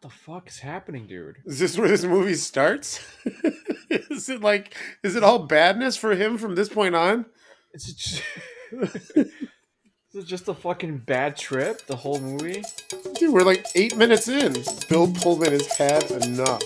[0.00, 1.38] what the fuck is happening, dude?
[1.44, 3.00] Is this where this movie starts?
[3.90, 7.26] is it like is it all badness for him from this point on?
[7.74, 8.22] Is it just,
[8.72, 11.84] is it just a fucking bad trip?
[11.86, 12.62] The whole movie?
[13.16, 14.52] Dude, we're like eight minutes in.
[14.88, 16.62] Bill Pullman has had enough.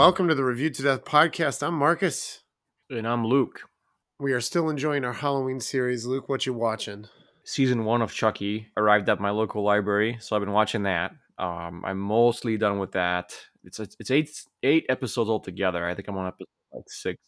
[0.00, 1.62] Welcome to the Reviewed to Death podcast.
[1.62, 2.40] I'm Marcus.
[2.88, 3.60] And I'm Luke.
[4.18, 6.06] We are still enjoying our Halloween series.
[6.06, 7.04] Luke, what you watching?
[7.44, 11.10] Season one of Chucky arrived at my local library, so I've been watching that.
[11.36, 13.36] Um, I'm mostly done with that.
[13.62, 14.30] It's it's eight
[14.62, 15.84] eight episodes altogether.
[15.84, 17.18] I think I'm on episode like six,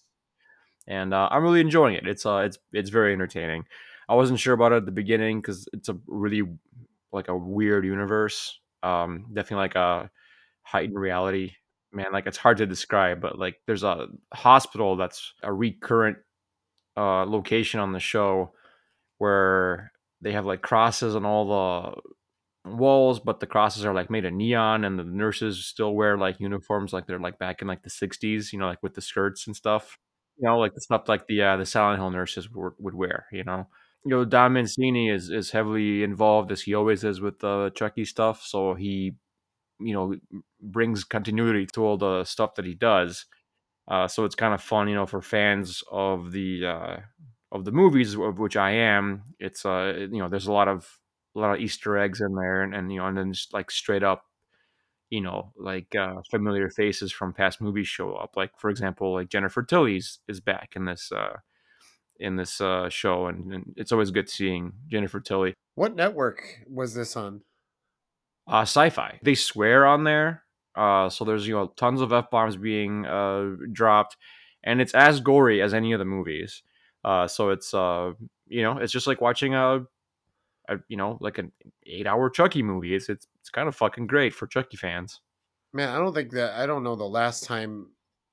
[0.89, 2.07] and uh, I'm really enjoying it.
[2.07, 3.65] It's uh it's it's very entertaining.
[4.09, 6.45] I wasn't sure about it at the beginning because it's a really
[7.13, 8.59] like a weird universe.
[8.83, 10.11] Um, definitely like a
[10.63, 11.53] heightened reality
[11.93, 16.19] man like it's hard to describe but like there's a hospital that's a recurrent
[16.97, 18.53] uh location on the show
[19.19, 21.93] where they have like crosses on all
[22.65, 26.17] the walls but the crosses are like made of neon and the nurses still wear
[26.17, 29.01] like uniforms like they're like back in like the 60s you know like with the
[29.01, 29.99] skirts and stuff
[30.39, 33.27] you know like the stuff like the uh the silent hill nurses would, would wear
[33.33, 33.67] you know?
[34.05, 38.05] You know don mancini is is heavily involved as he always is with the chucky
[38.05, 39.15] stuff so he
[39.87, 40.15] you know
[40.61, 43.27] brings continuity to all the stuff that he does.
[43.89, 46.97] Uh, so it's kind of fun, you know, for fans of the uh,
[47.51, 49.25] of the movies, of which I am.
[49.39, 50.99] It's uh, you know, there's a lot of
[51.35, 53.71] a lot of Easter eggs in there, and, and you know, and then just like
[53.71, 54.25] straight up,
[55.11, 58.37] you know, like uh, familiar faces from past movies show up.
[58.37, 61.39] Like for example, like Jennifer Tilly's is back in this uh,
[62.19, 65.55] in this uh, show, and, and it's always good seeing Jennifer Tilly.
[65.75, 67.43] What network was this on?
[68.53, 69.19] Uh, sci-fi.
[69.23, 70.45] They swear on there,
[70.77, 74.19] uh, so there's you know tons of f bombs being uh, dropped,
[74.63, 76.63] and it's as gory as any of the movies.
[77.03, 78.13] Uh, so it's uh,
[78.47, 79.81] you know it's just like watching a,
[80.69, 81.51] a you know like an
[81.87, 82.95] eight-hour Chucky movie.
[82.95, 85.21] It's it's it's kind of fucking great for Chucky fans.
[85.73, 87.87] Man, I don't think that I don't know the last time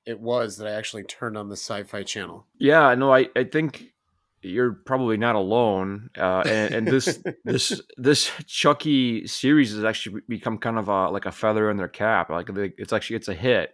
[0.05, 2.45] it was that I actually turned on the Sci-Fi Channel.
[2.57, 3.93] Yeah, no, I I think
[4.41, 6.09] you're probably not alone.
[6.17, 11.25] Uh, and, and this this this Chucky series has actually become kind of a, like
[11.25, 12.29] a feather in their cap.
[12.29, 13.73] Like it's actually it's a hit,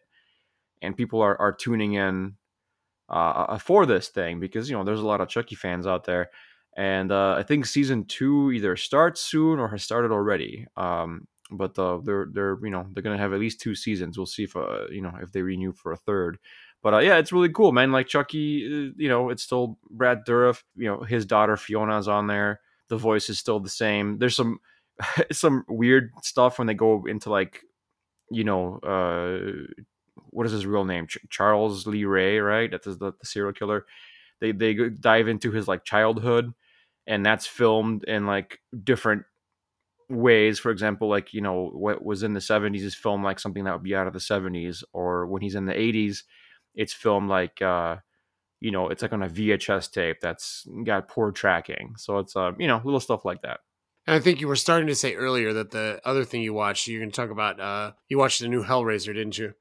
[0.81, 2.35] and people are are tuning in
[3.09, 6.29] uh, for this thing because you know there's a lot of Chucky fans out there.
[6.77, 10.67] And uh, I think season two either starts soon or has started already.
[10.75, 14.17] Um, but uh, they're they're you know they're gonna have at least two seasons.
[14.17, 16.37] We'll see if uh, you know if they renew for a third.
[16.85, 17.91] But uh, yeah, it's really cool, man.
[17.91, 20.61] Like Chucky, uh, you know, it's still Brad Dourif.
[20.75, 22.59] You know, his daughter Fiona's on there.
[22.89, 24.19] The voice is still the same.
[24.19, 24.59] There's some
[25.31, 27.63] some weird stuff when they go into like,
[28.29, 29.65] you know, uh,
[30.29, 31.07] what is his real name?
[31.07, 32.69] Ch- Charles Lee Ray, right?
[32.69, 33.87] That's the, the serial killer.
[34.39, 36.53] They they dive into his like childhood,
[37.07, 39.23] and that's filmed in like different
[40.07, 43.63] ways for example like you know what was in the 70s is filmed like something
[43.63, 46.21] that would be out of the 70s or when he's in the 80s
[46.75, 47.97] it's filmed like uh
[48.59, 51.95] you know it's like on a vhs tape that's got poor tracking.
[51.97, 53.59] So it's uh you know little stuff like that.
[54.07, 56.87] And i think you were starting to say earlier that the other thing you watched
[56.87, 59.53] you're going to talk about uh you watched the new hellraiser didn't you?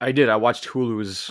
[0.00, 0.28] I did.
[0.28, 1.30] I watched hulu's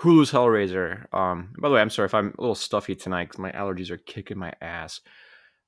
[0.00, 1.12] hulu's hellraiser.
[1.14, 3.90] Um by the way i'm sorry if i'm a little stuffy tonight because my allergies
[3.90, 5.00] are kicking my ass.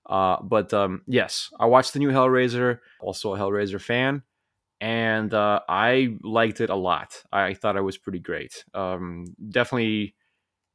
[0.08, 2.78] Uh but um yes i watched the new hellraiser.
[3.00, 4.22] Also a hellraiser fan
[4.80, 7.22] and uh, I liked it a lot.
[7.32, 8.64] I thought it was pretty great.
[8.74, 10.14] Um, definitely,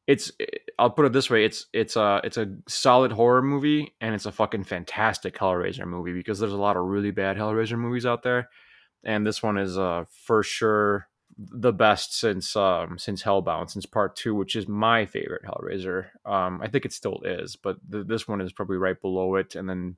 [0.07, 0.31] it's.
[0.77, 4.25] I'll put it this way: it's it's a it's a solid horror movie, and it's
[4.25, 8.23] a fucking fantastic Hellraiser movie because there's a lot of really bad Hellraiser movies out
[8.23, 8.49] there,
[9.03, 14.15] and this one is uh, for sure the best since um, since Hellbound, since Part
[14.15, 16.07] Two, which is my favorite Hellraiser.
[16.25, 19.55] Um, I think it still is, but th- this one is probably right below it,
[19.55, 19.97] and then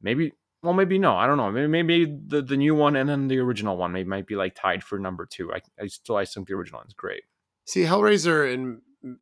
[0.00, 0.32] maybe
[0.62, 1.14] well, maybe no.
[1.14, 1.50] I don't know.
[1.50, 4.54] Maybe, maybe the, the new one and then the original one maybe might be like
[4.54, 5.52] tied for number two.
[5.52, 7.22] I, I still I think the original one's great.
[7.64, 8.80] See, Hellraiser and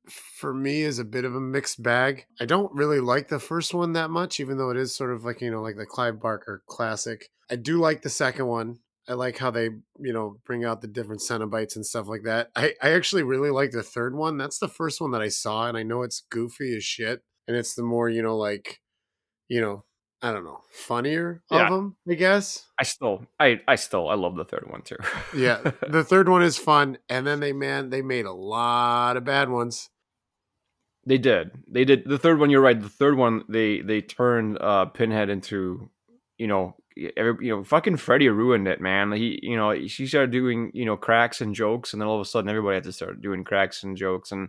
[0.08, 2.26] for me is a bit of a mixed bag.
[2.40, 5.24] I don't really like the first one that much, even though it is sort of
[5.24, 7.28] like you know like the Clive Barker classic.
[7.50, 8.78] I do like the second one.
[9.08, 9.64] I like how they
[10.00, 12.50] you know bring out the different Cenobites and stuff like that.
[12.56, 14.38] I I actually really like the third one.
[14.38, 17.56] That's the first one that I saw, and I know it's goofy as shit, and
[17.56, 18.80] it's the more you know like
[19.48, 19.84] you know
[20.26, 21.66] I don't know, funnier yeah.
[21.66, 22.66] of them, I guess.
[22.78, 24.96] I still, I, I still, I love the third one too.
[25.36, 29.24] yeah, the third one is fun, and then they, man, they made a lot of
[29.24, 29.88] bad ones.
[31.06, 32.02] They did, they did.
[32.04, 32.80] The third one, you're right.
[32.80, 35.88] The third one, they they turned uh, Pinhead into,
[36.36, 36.74] you know,
[37.16, 39.12] every, you know, fucking Freddie ruined it, man.
[39.12, 42.20] He, you know, she started doing, you know, cracks and jokes, and then all of
[42.20, 44.48] a sudden everybody had to start doing cracks and jokes, and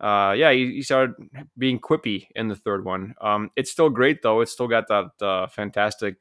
[0.00, 1.14] uh, yeah, he, he started
[1.56, 3.14] being quippy in the third one.
[3.20, 4.40] Um, it's still great though.
[4.40, 6.16] It's still got that uh, fantastic,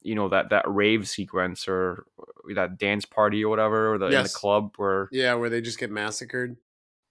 [0.00, 2.06] you know, that that rave sequence or
[2.54, 5.78] that dance party or whatever, or the, in the club where Yeah, where they just
[5.78, 6.56] get massacred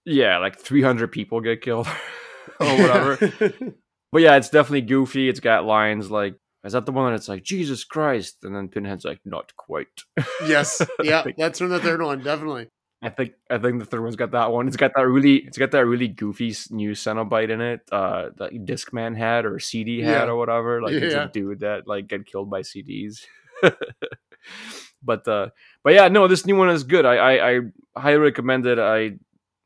[0.04, 1.86] yeah, like 300 people get killed
[2.60, 3.18] or whatever.
[4.12, 5.30] But yeah, it's definitely goofy.
[5.30, 9.06] It's got lines like, "Is that the one that's like Jesus Christ?" And then Pinhead's
[9.06, 10.02] like, "Not quite."
[10.46, 12.68] yes, yeah, that's from the third one, definitely.
[13.04, 14.68] I think I think the third one's got that one.
[14.68, 17.80] It's got that really it's got that really goofy new Cenobite in it.
[17.90, 20.30] Uh, that Discman had or CD had Yeah.
[20.32, 20.80] or whatever.
[20.80, 23.24] Like it's a dude that like get killed by CDs.
[25.02, 25.48] but uh,
[25.82, 27.04] but yeah, no, this new one is good.
[27.04, 27.60] I I, I
[27.96, 28.78] highly recommend it.
[28.78, 29.18] I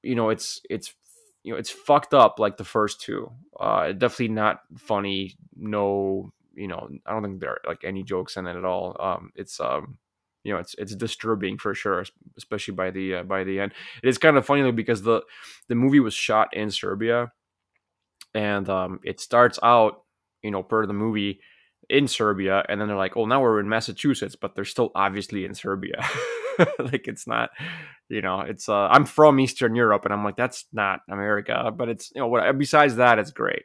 [0.03, 0.95] you know it's it's
[1.43, 3.31] you know it's fucked up like the first two.
[3.59, 5.35] Uh, definitely not funny.
[5.57, 8.97] No, you know I don't think there are like any jokes in it at all.
[8.99, 9.99] Um, it's um
[10.47, 12.05] you know it's it's disturbing for sure
[12.37, 13.73] especially by the uh, by the end.
[14.03, 15.23] It is kind of funny though because the
[15.69, 17.33] the movie was shot in serbia
[18.33, 20.03] and um it starts out
[20.43, 21.41] you know per the movie
[21.91, 25.45] in serbia and then they're like oh now we're in massachusetts but they're still obviously
[25.45, 26.03] in serbia.
[26.79, 27.51] Like it's not
[28.09, 31.91] you know it's uh i'm from eastern europe and i'm like that's not america but
[31.91, 33.65] it's you know what besides that it's great.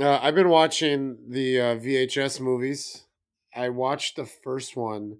[0.00, 3.02] Uh, I've been watching the uh, VHS movies.
[3.52, 5.18] I watched the first one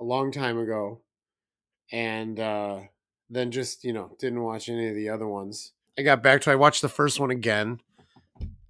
[0.00, 1.00] a long time ago,
[1.92, 2.80] and uh,
[3.28, 5.72] then just you know didn't watch any of the other ones.
[5.98, 7.80] I got back to I watched the first one again,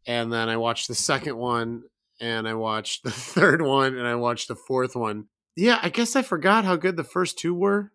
[0.06, 1.85] and then I watched the second one,
[2.21, 5.27] and I watched the third one, and I watched the fourth one.
[5.56, 7.93] Yeah, I guess I forgot how good the first two were.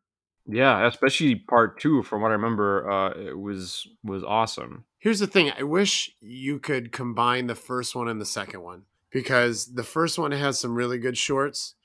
[0.48, 5.28] yeah especially part two from what i remember uh it was was awesome Here's the
[5.28, 9.84] thing I wish you could combine the first one and the second one because the
[9.84, 11.76] first one has some really good shorts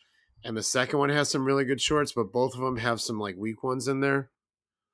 [0.44, 3.18] and the second one has some really good shorts, but both of them have some
[3.18, 4.30] like weak ones in there.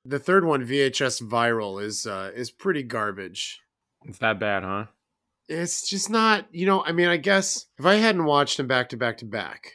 [0.05, 3.59] The third one, VHS Viral, is uh, is pretty garbage.
[4.05, 4.85] it's that bad huh
[5.49, 6.83] It's just not, you know.
[6.83, 9.73] I mean, I guess if I hadn't watched them back to back to back,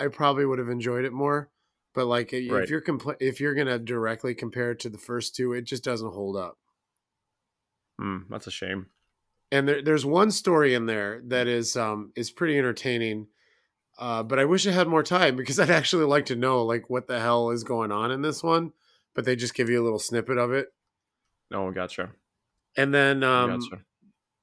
[0.00, 1.50] I probably would have enjoyed it more.
[1.94, 2.68] But like, if Right.
[2.68, 6.12] you're compl- if you're gonna directly compare it to the first two, it just doesn't
[6.12, 6.58] hold up.
[7.98, 8.86] Hmm, that's a shame.
[9.52, 13.28] and there, there's one story in there that is um is pretty entertaining
[13.98, 16.88] uh but i wish i had more time because i'd actually like to know like
[16.90, 18.72] what the hell is going on in this one
[19.14, 20.68] but they just give you a little snippet of it
[21.52, 22.10] Oh, gotcha.
[22.76, 23.82] and then um gotcha.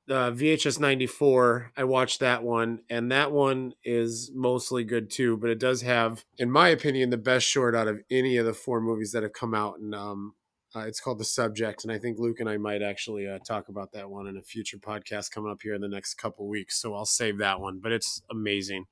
[0.10, 5.50] uh, vhs 94 i watched that one and that one is mostly good too but
[5.50, 8.80] it does have in my opinion the best short out of any of the four
[8.82, 10.34] movies that have come out and um
[10.76, 13.68] uh, it's called the subject and i think luke and i might actually uh, talk
[13.70, 16.82] about that one in a future podcast coming up here in the next couple weeks
[16.82, 18.86] so i'll save that one but it's amazing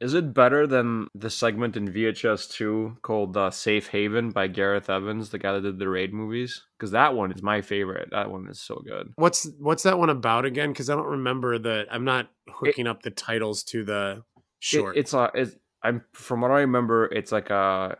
[0.00, 4.88] Is it better than the segment in VHS 2 called uh, Safe Haven by Gareth
[4.88, 6.62] Evans, the guy that did the Raid movies?
[6.78, 8.10] Because that one is my favorite.
[8.12, 9.12] That one is so good.
[9.16, 13.02] what's what's that one about again because i don't remember the i'm not hooking up
[13.02, 15.30] the titles to the It- short it's a.
[15.34, 17.06] It's, I'm from what I remember.
[17.06, 17.96] It's like a.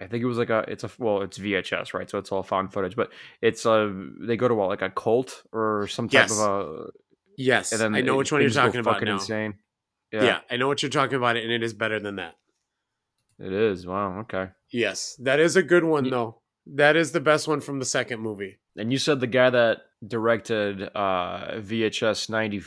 [0.00, 0.64] I think it was like a.
[0.68, 0.90] It's a.
[0.98, 2.08] Well, it's VHS, right?
[2.10, 2.96] So it's all found footage.
[2.96, 3.90] But it's a.
[4.20, 6.32] They go to what, like a cult or some type Yes.
[6.32, 6.86] of a.
[7.38, 9.54] yes And then i know it- which one you're talking about fucking now Insane.
[10.22, 10.40] Yeah.
[10.50, 12.34] i know what you're talking about and it is better than that
[13.38, 13.84] It is.
[13.86, 14.20] Wow.
[14.20, 14.50] Okay.
[14.70, 16.40] Yes, that is a good one though.
[16.66, 18.58] That is the best one from the second movie.
[18.76, 22.62] And you said the guy that directed uh, VHS ninety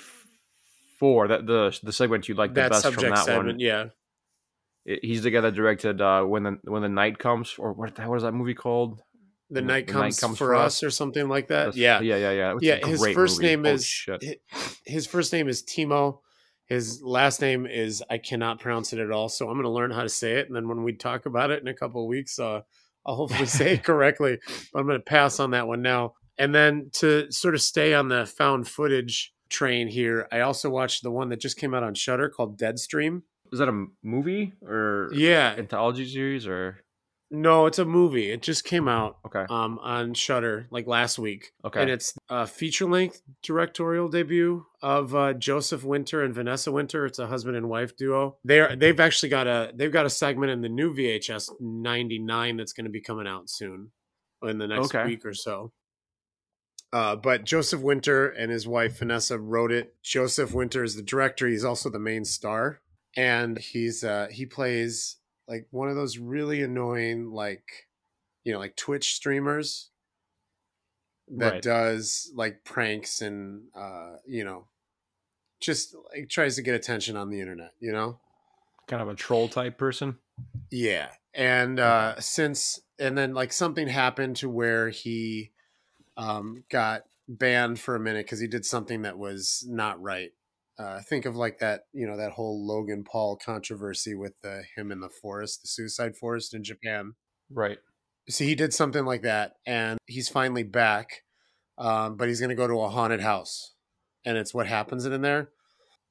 [0.99, 3.59] four, that the the segment you like the that best from that segment, one.
[3.59, 3.85] yeah.
[4.85, 7.95] He's the guy that directed uh, when the when the night comes, or what?
[7.95, 8.99] the hell was that movie called?
[9.49, 10.83] The, The- night, The Night comes Comes for for us Us.
[10.83, 11.73] or something like that.
[11.73, 12.53] That's- Yeah, yeah, yeah, yeah.
[12.55, 12.87] It's a yeah.
[12.87, 13.47] His first movie.
[13.47, 14.41] name Holy is shit.
[14.85, 16.19] his first name is Timo.
[16.67, 19.29] His last name is I cannot pronounce it at all.
[19.29, 21.49] So I'm going to learn how to say it, and then when we talk about
[21.51, 22.61] it in a couple of weeks, uh,
[23.05, 24.37] I'll hopefully say it correctly.
[24.73, 26.13] But I'm going to pass on that one now.
[26.37, 31.03] And then to sort of stay on the found footage train here, I also watched
[31.03, 33.23] the one that just came out on Shudder called Deadstream.
[33.51, 36.83] Is that a movie or Yeah, anthology series or
[37.29, 38.31] no, it's a movie.
[38.31, 42.47] It just came out okay, um, on Shudder like last week, okay, and it's a
[42.47, 47.05] feature length directorial debut of uh, Joseph Winter and Vanessa Winter.
[47.05, 48.37] It's a husband and wife duo.
[48.43, 52.57] They're they've actually got a they've got a segment in the new VHS ninety nine
[52.57, 53.91] that's going to be coming out soon,
[54.43, 55.05] in the next Okay.
[55.05, 55.73] week or so.
[56.93, 59.95] Uh, but Joseph Winter and his wife Vanessa wrote it.
[60.01, 61.47] Joseph Winter is the director.
[61.47, 62.79] He's also the main star,
[63.17, 65.17] and he's uh, he plays
[65.47, 67.87] like one of those really annoying like
[68.43, 69.89] you know like Twitch streamers
[71.29, 71.61] that Right.
[71.61, 74.67] does like pranks and uh, you know
[75.59, 77.73] just like tries to get attention on the internet.
[77.79, 78.19] You know,
[78.87, 80.19] kind of a troll type person.
[80.71, 81.09] Yeah.
[81.33, 85.51] And uh since and then like something happened to where he
[86.15, 90.31] um got banned for a minute because he did something that was not right.
[90.79, 94.91] Uh, think of like that, you know, that whole Logan Paul controversy with the him
[94.91, 97.13] in the forest, the suicide forest in Japan.
[97.51, 97.79] Right.
[98.29, 101.23] So he did something like that, and he's finally back,
[101.77, 103.73] um, but he's going to go to a haunted house,
[104.25, 105.49] and it's what happens in there.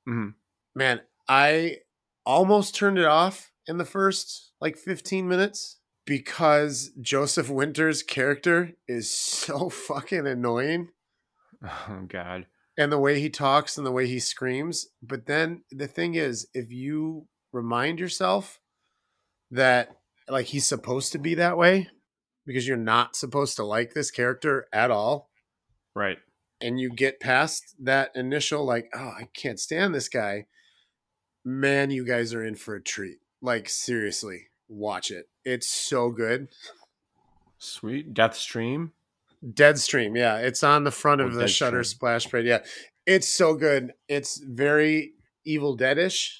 [0.09, 0.35] Mhm.
[0.75, 1.79] Man, I
[2.25, 9.11] almost turned it off in the first like 15 minutes because Joseph Winter's character is
[9.13, 10.89] so fucking annoying
[11.63, 12.47] Oh God.
[12.79, 14.89] And the way he talks and the way he screams.
[15.03, 18.61] But then the thing is, if you remind yourself
[19.51, 19.97] that
[20.29, 21.89] like he's supposed to be that way
[22.45, 25.31] because you're not supposed to like this character at all,
[25.95, 26.19] Right.
[26.61, 30.47] and you get past that initial like, oh, I can't stand this guy,
[31.45, 33.19] man, you guys are in for a treat.
[33.41, 35.29] Like seriously, watch it.
[35.45, 36.49] It's so good.
[37.59, 38.13] Sweet.
[38.13, 38.91] Deathstream.
[39.49, 42.47] Deadstream, yeah, it's on the front Oh, of the Shudder splash page.
[42.47, 42.65] Yeah,
[43.07, 43.93] it's so good.
[44.09, 45.13] It's very
[45.45, 46.31] Evil Deadish,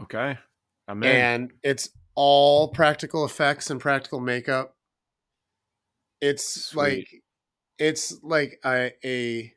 [0.00, 0.38] Okay.
[0.86, 1.08] I'm in.
[1.10, 4.74] and it's all practical effects and practical makeup.
[6.20, 6.80] It's Sweet.
[6.82, 7.08] like
[7.78, 9.52] it's like a a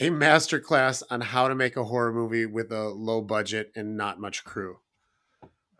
[0.00, 3.96] a master class on how to make a horror movie with a low budget and
[3.96, 4.78] not much crew.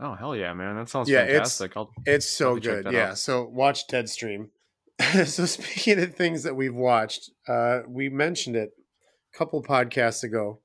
[0.00, 0.76] oh hell yeah, man.
[0.76, 2.92] That sounds Yeah, it's- I'll It's so Have to check good.
[2.94, 3.08] Yeah.
[3.10, 3.18] out.
[3.18, 4.50] So watch Deadstream.
[5.26, 8.70] so speaking of things that we've watched, uh, we mentioned it
[9.34, 10.60] a couple podcasts ago.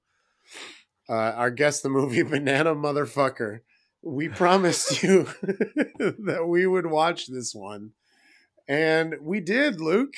[1.09, 3.59] Uh, our guest, the movie Banana Motherfucker.
[4.01, 7.91] We promised you that we would watch this one,
[8.67, 10.13] and we did, Luke.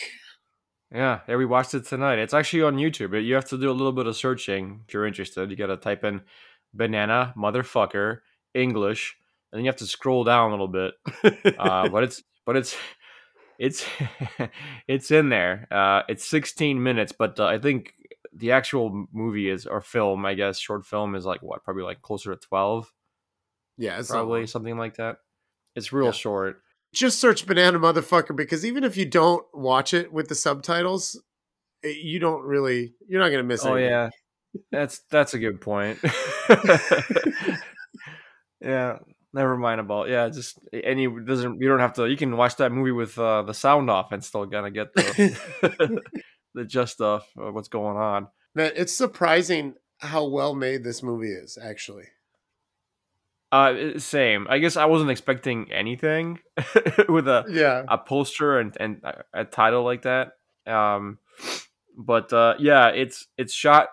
[0.94, 2.20] Yeah, yeah, we watched it tonight.
[2.20, 3.12] It's actually on YouTube.
[3.12, 5.50] but You have to do a little bit of searching if you're interested.
[5.50, 6.22] You got to type in
[6.74, 8.20] banana motherfucker
[8.54, 9.16] English,
[9.52, 10.94] and then you have to scroll down a little bit.
[11.58, 12.76] Uh, but it's but it's
[13.62, 13.86] it's
[14.88, 15.68] it's in there.
[15.72, 17.94] Uh, it's 16 minutes, but uh, I think
[18.34, 22.02] the actual movie is or film, I guess, short film is like what, probably like
[22.02, 22.92] closer to 12,
[23.78, 25.18] Yeah, it's probably something like that.
[25.76, 26.12] It's real Yeah.
[26.12, 26.62] short.
[26.94, 31.22] just search Banana Motherfucker because even if you don't watch it with the subtitles,
[31.84, 33.64] it- you don't really, you're not gonna miss.
[33.64, 33.70] It.
[33.70, 33.92] Oh anything.
[33.92, 34.10] yeah,
[34.72, 36.00] that's that's a good point.
[38.62, 38.98] yeah,
[39.34, 40.30] never mind about yeah.
[40.30, 42.06] Just any doesn't you don't have to.
[42.10, 45.38] You can watch that movie with uh, the sound off and still gonna get the
[46.54, 47.28] the stuff.
[47.38, 48.28] of what's going on.
[48.56, 51.58] Man, it's surprising how well made this movie is.
[51.62, 52.06] Actually,
[53.52, 54.48] Uh, same.
[54.50, 56.40] I guess I wasn't expecting anything
[57.10, 60.34] with a yeah, a poster and and a, a title like that.
[60.66, 61.20] Um,
[61.98, 63.90] but uh, yeah, it's it's shot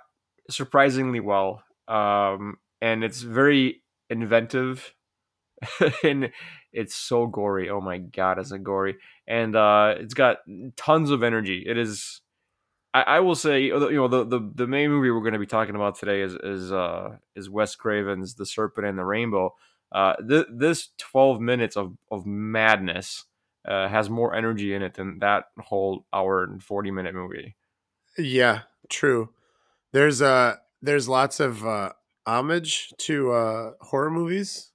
[0.50, 1.62] surprisingly well.
[1.86, 4.94] Um, and it's very inventive,
[6.04, 6.30] and
[6.72, 7.70] it's so gory.
[7.70, 8.96] Oh my god, it's a gory,
[9.26, 10.38] and uh, it's got
[10.76, 11.64] tons of energy.
[11.66, 12.20] It is.
[12.94, 15.46] I, I will say, you know, the, the the main movie we're going to be
[15.46, 19.54] talking about today is is uh is Wes Craven's The Serpent and the Rainbow.
[19.92, 23.24] Uh, th- this twelve minutes of of madness
[23.66, 27.54] uh, has more energy in it than that whole hour and 40 minute movie.
[28.16, 29.30] yeah, true.
[29.92, 31.92] There's uh there's lots of uh
[32.26, 34.70] homage to uh horror movies,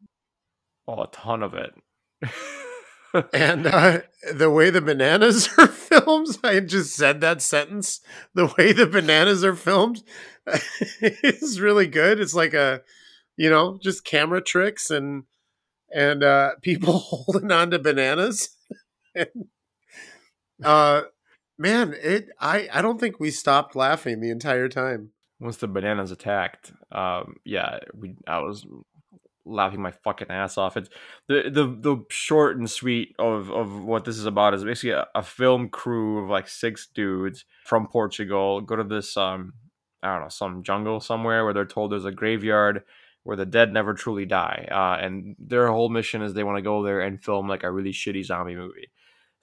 [0.88, 1.74] Oh, a ton of it.
[3.34, 4.02] and uh
[4.34, 6.38] the way the bananas are filmed.
[6.44, 8.02] I just said that sentence.
[8.34, 10.04] The way the bananas are filmed
[11.02, 12.20] is really good.
[12.20, 12.82] It's like a,
[13.38, 15.24] you know, just camera tricks and
[15.94, 18.50] and uh people holding on to bananas.
[19.16, 19.28] and,
[20.64, 21.04] uh
[21.58, 25.12] man, it I I don't think we stopped laughing the entire time.
[25.40, 28.66] Once the bananas attacked, um, yeah, we I was
[29.46, 30.78] laughing my fucking ass off.
[30.78, 30.90] It's
[31.28, 35.08] the the the short and sweet of of what this is about is basically a,
[35.16, 39.54] a film crew of like six dudes from Portugal go to this um
[40.02, 42.84] I don't know some jungle somewhere where they're told there's a graveyard
[43.24, 46.62] where the dead never truly die, uh, and their whole mission is they want to
[46.62, 48.90] go there and film like a really shitty zombie movie.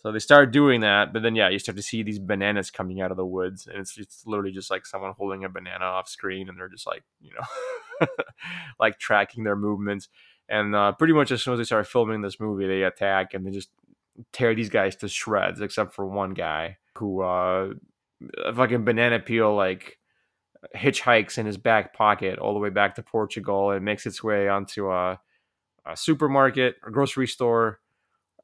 [0.02, 3.02] So they start doing that, but then yeah, you start to see these bananas coming
[3.02, 6.08] out of the woods, and it's it's literally just like someone holding a banana off
[6.08, 8.06] screen, and they're just like you know,
[8.80, 10.08] like tracking their movements.
[10.48, 13.46] And uh, pretty much as soon as they start filming this movie, they attack and
[13.46, 13.70] they just
[14.32, 17.72] tear these guys to shreds, except for one guy who uh,
[18.44, 19.98] a fucking banana peel like
[20.76, 24.48] hitchhikes in his back pocket all the way back to Portugal and makes its way
[24.48, 25.18] onto a,
[25.86, 27.80] a supermarket or grocery store.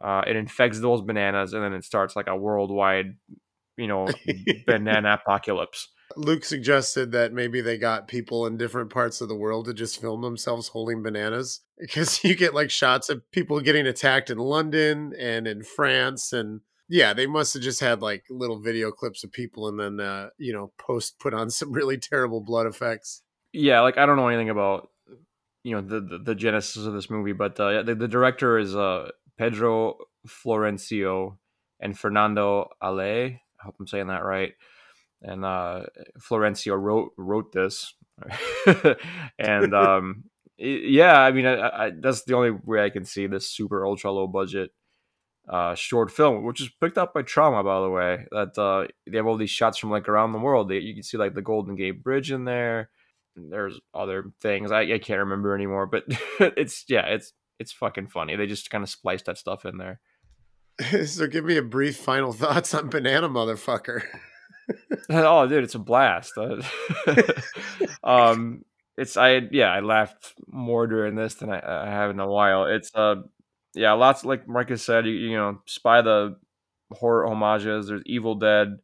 [0.00, 3.16] Uh, it infects those bananas and then it starts like a worldwide,
[3.76, 4.08] you know,
[4.66, 5.88] banana apocalypse.
[6.16, 10.00] Luke suggested that maybe they got people in different parts of the world to just
[10.00, 15.12] film themselves holding bananas because you get like shots of people getting attacked in London
[15.18, 19.32] and in France and yeah, they must have just had like little video clips of
[19.32, 23.22] people and then uh, you know, post put on some really terrible blood effects.
[23.52, 24.90] Yeah, like I don't know anything about
[25.64, 28.76] you know the the, the genesis of this movie, but uh, the, the director is
[28.76, 31.36] uh, Pedro Florencio
[31.80, 33.00] and Fernando Alle.
[33.00, 34.54] I hope I'm saying that right.
[35.22, 35.84] And uh,
[36.18, 37.94] Florencio wrote wrote this,
[39.38, 40.24] and um,
[40.58, 44.12] yeah, I mean, I, I, that's the only way I can see this super ultra
[44.12, 44.72] low budget
[45.48, 48.26] uh, short film, which is picked up by Troma, by the way.
[48.30, 50.68] That uh, they have all these shots from like around the world.
[50.68, 52.90] They, you can see like the Golden Gate Bridge in there.
[53.36, 56.04] There's other things I, I can't remember anymore, but
[56.40, 58.36] it's yeah, it's it's fucking funny.
[58.36, 60.00] They just kind of spliced that stuff in there.
[61.06, 64.02] so give me a brief final thoughts on Banana Motherfucker.
[65.10, 66.32] oh, dude, it's a blast.
[68.04, 68.64] um,
[68.96, 72.66] it's I yeah, I laughed more during this than I, I have in a while.
[72.66, 73.16] It's uh
[73.74, 76.36] yeah, lots like Marcus said, you, you know, spy the
[76.92, 77.88] horror homages.
[77.88, 78.78] There's Evil Dead,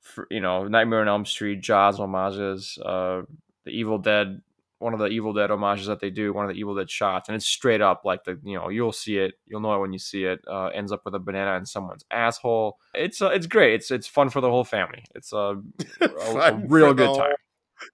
[0.00, 3.22] for, you know, Nightmare on Elm Street, Jaws homages, uh,
[3.64, 4.40] the Evil Dead
[4.84, 7.30] one of the Evil Dead homages that they do, one of the Evil Dead shots,
[7.30, 9.94] and it's straight up like the you know you'll see it, you'll know it when
[9.94, 10.40] you see it.
[10.46, 12.78] Uh, ends up with a banana in someone's asshole.
[12.92, 13.74] It's uh, it's great.
[13.74, 15.02] It's it's fun for the whole family.
[15.14, 15.54] It's uh,
[16.02, 17.32] a, a, a real good time.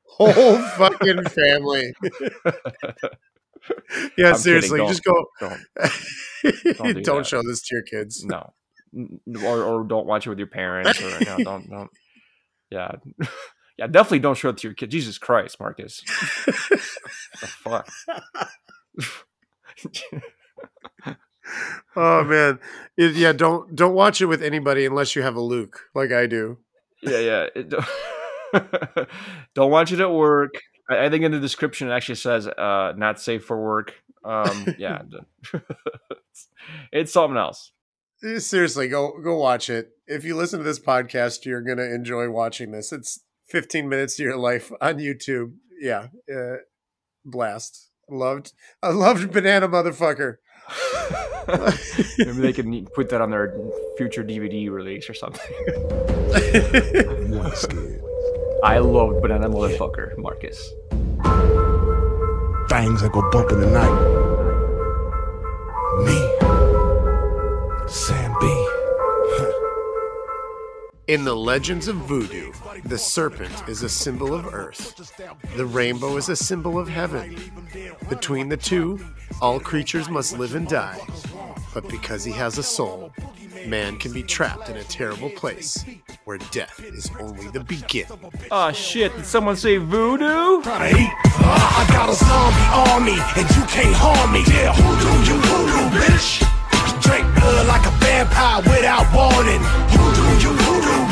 [0.08, 1.94] Whole fucking family.
[4.18, 5.26] yeah, I'm seriously, just go.
[5.38, 5.60] Don't,
[6.76, 8.24] don't, do don't show this to your kids.
[8.24, 8.52] No,
[9.44, 11.00] or or don't watch it with your parents.
[11.00, 11.90] Or no, don't don't.
[12.68, 12.96] Yeah.
[13.80, 14.90] Yeah, definitely don't show it to your kid.
[14.90, 16.02] Jesus Christ, Marcus.
[17.64, 17.88] fuck.
[21.96, 22.58] oh man,
[22.98, 23.32] it, yeah.
[23.32, 26.58] Don't don't watch it with anybody unless you have a Luke, like I do.
[27.02, 27.46] Yeah, yeah.
[27.56, 27.86] It, don't,
[29.54, 30.60] don't watch it at work.
[30.90, 34.74] I, I, think in the description it actually says uh, "not safe for work." Um,
[34.76, 35.00] yeah,
[36.10, 36.48] it's,
[36.92, 37.72] it's something else.
[38.36, 39.92] Seriously, go go watch it.
[40.06, 42.92] If you listen to this podcast, you're gonna enjoy watching this.
[42.92, 45.54] It's 15 minutes of your life on YouTube.
[45.80, 46.08] Yeah.
[46.32, 46.56] Uh,
[47.24, 47.90] blast.
[48.08, 48.52] Loved.
[48.82, 50.36] I loved Banana Motherfucker.
[52.18, 53.56] Maybe they can put that on their
[53.96, 55.50] future DVD release or something.
[58.62, 60.58] I loved Banana Motherfucker, Marcus.
[62.68, 64.20] Things that go bump in the night.
[66.04, 66.29] Me.
[71.10, 72.52] In the legends of voodoo,
[72.84, 75.12] the serpent is a symbol of earth.
[75.56, 77.36] The rainbow is a symbol of heaven.
[78.08, 79.00] Between the two,
[79.42, 81.00] all creatures must live and die.
[81.74, 83.12] But because he has a soul,
[83.66, 85.84] man can be trapped in a terrible place
[86.26, 88.30] where death is only the beginning.
[88.52, 90.62] Aw oh, shit, did someone say voodoo?
[90.64, 94.44] Ah, I got a zombie army and you can't harm me.
[94.46, 96.46] Yeah, voodoo, you voodoo, bitch.
[97.02, 99.60] Drink blood like a vampire without warning.
[99.90, 100.59] Voodoo, you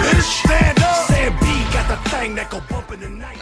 [0.08, 0.44] bitch.
[0.44, 1.06] Stand up.
[1.06, 3.38] Sam B got the thing that go bump in the night.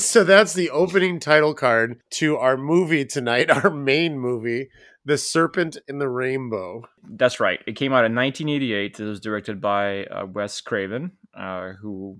[0.00, 4.68] so that's the opening title card to our movie tonight, our main movie,
[5.04, 6.84] The Serpent in the Rainbow.
[7.08, 7.60] That's right.
[7.66, 9.00] It came out in 1988.
[9.00, 12.18] It was directed by uh, Wes Craven, uh, who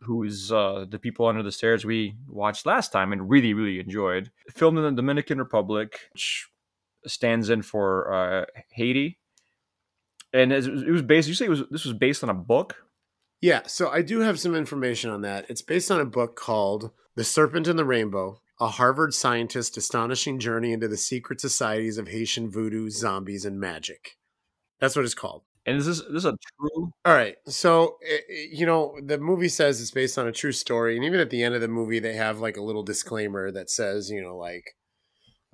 [0.00, 4.30] who's uh, the people under the stairs we watched last time and really really enjoyed.
[4.50, 6.48] Filmed in the Dominican Republic, which
[7.06, 9.18] stands in for uh, Haiti,
[10.32, 11.28] and it was based.
[11.28, 12.76] You say it was this was based on a book.
[13.40, 15.46] Yeah, so I do have some information on that.
[15.48, 20.38] It's based on a book called "The Serpent and the Rainbow: A Harvard Scientist's Astonishing
[20.38, 24.16] Journey into the Secret Societies of Haitian Voodoo, Zombies, and Magic."
[24.80, 25.42] That's what it's called.
[25.66, 26.92] And is this this is a true?
[27.04, 30.52] All right, so eh, eh, you know the movie says it's based on a true
[30.52, 33.50] story, and even at the end of the movie, they have like a little disclaimer
[33.50, 34.76] that says, you know, like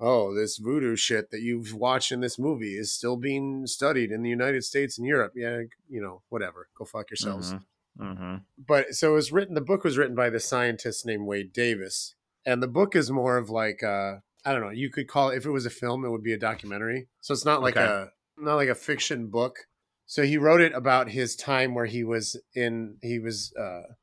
[0.01, 4.23] oh, this voodoo shit that you've watched in this movie is still being studied in
[4.23, 5.33] the United States and Europe.
[5.35, 6.67] Yeah, you know, whatever.
[6.75, 7.53] Go fuck yourselves.
[7.53, 8.03] Mm-hmm.
[8.03, 8.35] Mm-hmm.
[8.67, 9.53] But so it was written.
[9.53, 13.37] The book was written by the scientist named Wade Davis, and the book is more
[13.37, 14.69] of like uh, I don't know.
[14.69, 17.07] You could call it if it was a film, it would be a documentary.
[17.21, 17.85] So it's not like okay.
[17.85, 19.67] a not like a fiction book.
[20.07, 23.93] So he wrote it about his time where he was in he was uh,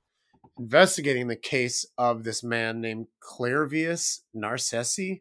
[0.59, 5.21] investigating the case of this man named Clairvius Narcisse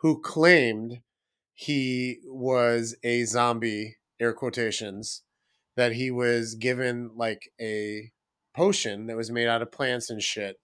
[0.00, 1.00] who claimed
[1.52, 5.22] he was a zombie, air quotations,
[5.76, 8.10] that he was given like a
[8.54, 10.56] potion that was made out of plants and shit,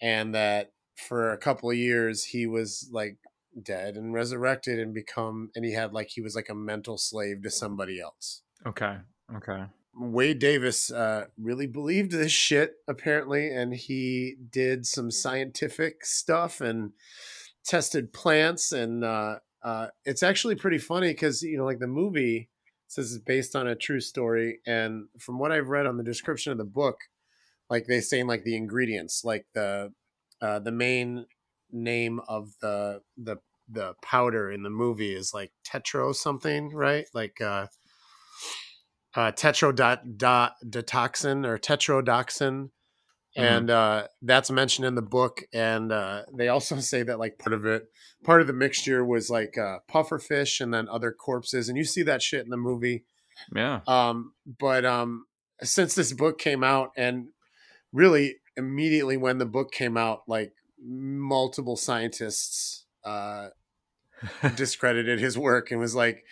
[0.00, 3.18] and that for a couple of years he was like
[3.62, 7.42] dead and resurrected and become and he had like he was like a mental slave
[7.42, 8.42] to somebody else.
[8.66, 8.98] Okay.
[9.34, 9.64] Okay.
[9.98, 16.92] Wade Davis uh, really believed this shit apparently, and he did some scientific stuff and
[17.66, 22.48] tested plants, and uh, uh, it's actually pretty funny because you know, like the movie
[22.88, 26.52] says it's based on a true story, and from what I've read on the description
[26.52, 26.98] of the book,
[27.68, 29.92] like they saying like the ingredients, like the
[30.40, 31.26] uh, the main
[31.70, 33.36] name of the the
[33.68, 37.06] the powder in the movie is like tetro something, right?
[37.12, 37.66] Like uh,
[39.14, 42.70] uh, tetrodotoxin or tetrodotoxin.
[43.36, 43.44] Mm-hmm.
[43.44, 45.42] And uh, that's mentioned in the book.
[45.52, 47.88] And uh, they also say that like part of it,
[48.24, 51.68] part of the mixture was like uh, puffer fish and then other corpses.
[51.68, 53.04] And you see that shit in the movie.
[53.54, 53.80] Yeah.
[53.86, 55.26] Um, but um,
[55.62, 57.28] since this book came out, and
[57.92, 63.48] really immediately when the book came out, like multiple scientists uh,
[64.54, 66.24] discredited his work and was like,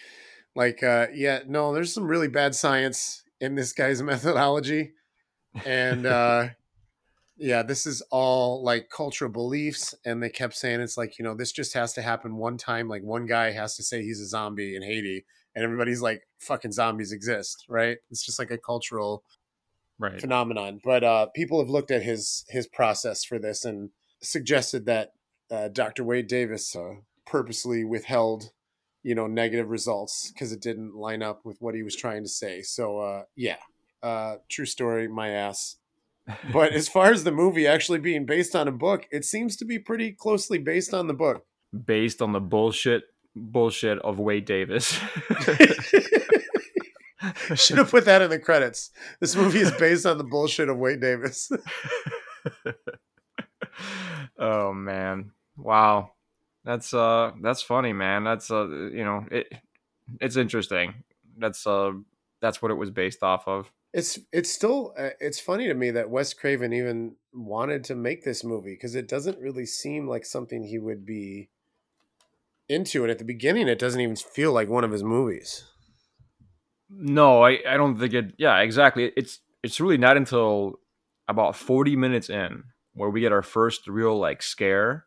[0.57, 4.93] like, uh, yeah, no, there's some really bad science in this guy's methodology,
[5.65, 6.49] and uh,
[7.37, 9.95] yeah, this is all like cultural beliefs.
[10.05, 12.89] And they kept saying it's like you know this just has to happen one time.
[12.89, 16.73] Like one guy has to say he's a zombie in Haiti, and everybody's like, fucking
[16.73, 17.99] zombies exist, right?
[18.11, 19.25] It's just like a cultural
[19.99, 20.21] right.
[20.21, 20.81] phenomenon.
[20.83, 23.91] But uh, people have looked at his his process for this and
[24.23, 25.13] suggested that
[25.51, 26.05] uh, Dr.
[26.05, 26.95] Wade Davis uh,
[27.27, 28.51] purposely withheld,
[29.03, 32.29] you know, negative results because it didn't line up with what he was trying to
[32.29, 32.63] say.
[32.63, 33.57] So, uh, yeah,
[34.03, 35.77] uh, true story, my ass.
[36.53, 39.65] But as far as the movie actually being based on a book, it seems to
[39.65, 41.45] be pretty closely based on the book.
[41.87, 43.05] Based on the bullshit
[43.37, 44.93] bullshit of Wade Davis.
[47.55, 48.91] Should have put that in the credits.
[49.21, 51.51] This movie is based on the bullshit of Wade Davis.
[54.39, 55.33] oh man.
[55.57, 56.13] Wow.
[56.65, 58.25] That's uh that's funny, man.
[58.25, 59.53] That's uh you know, it
[60.21, 60.95] it's interesting.
[61.39, 61.93] That's uh
[62.41, 63.71] that's what it was based off of.
[63.95, 68.25] It's it's still uh, it's funny to me that Wes Craven even wanted to make
[68.25, 71.49] this movie because it doesn't really seem like something he would be
[72.69, 75.63] into and at the beginning it doesn't even feel like one of his movies.
[76.91, 79.13] No, I I don't think it yeah, exactly.
[79.17, 80.81] It's it's really not until
[81.29, 85.07] about 40 minutes in where we get our first real like scare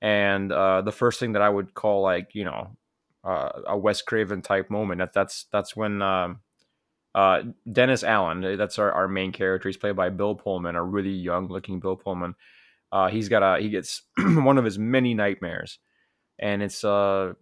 [0.00, 2.76] and uh, the first thing that I would call like you know
[3.22, 4.98] uh, a Wes Craven type moment.
[4.98, 6.40] That that's that's when um,
[7.14, 8.44] uh, Dennis Alan.
[8.44, 9.68] Eh, that's our, our main character.
[9.68, 12.34] He's played by Bill Pullman, a really young looking Bill Pullman.
[12.90, 15.78] Uh, he's got a he gets one of his many nightmares,
[16.38, 17.32] and it's uh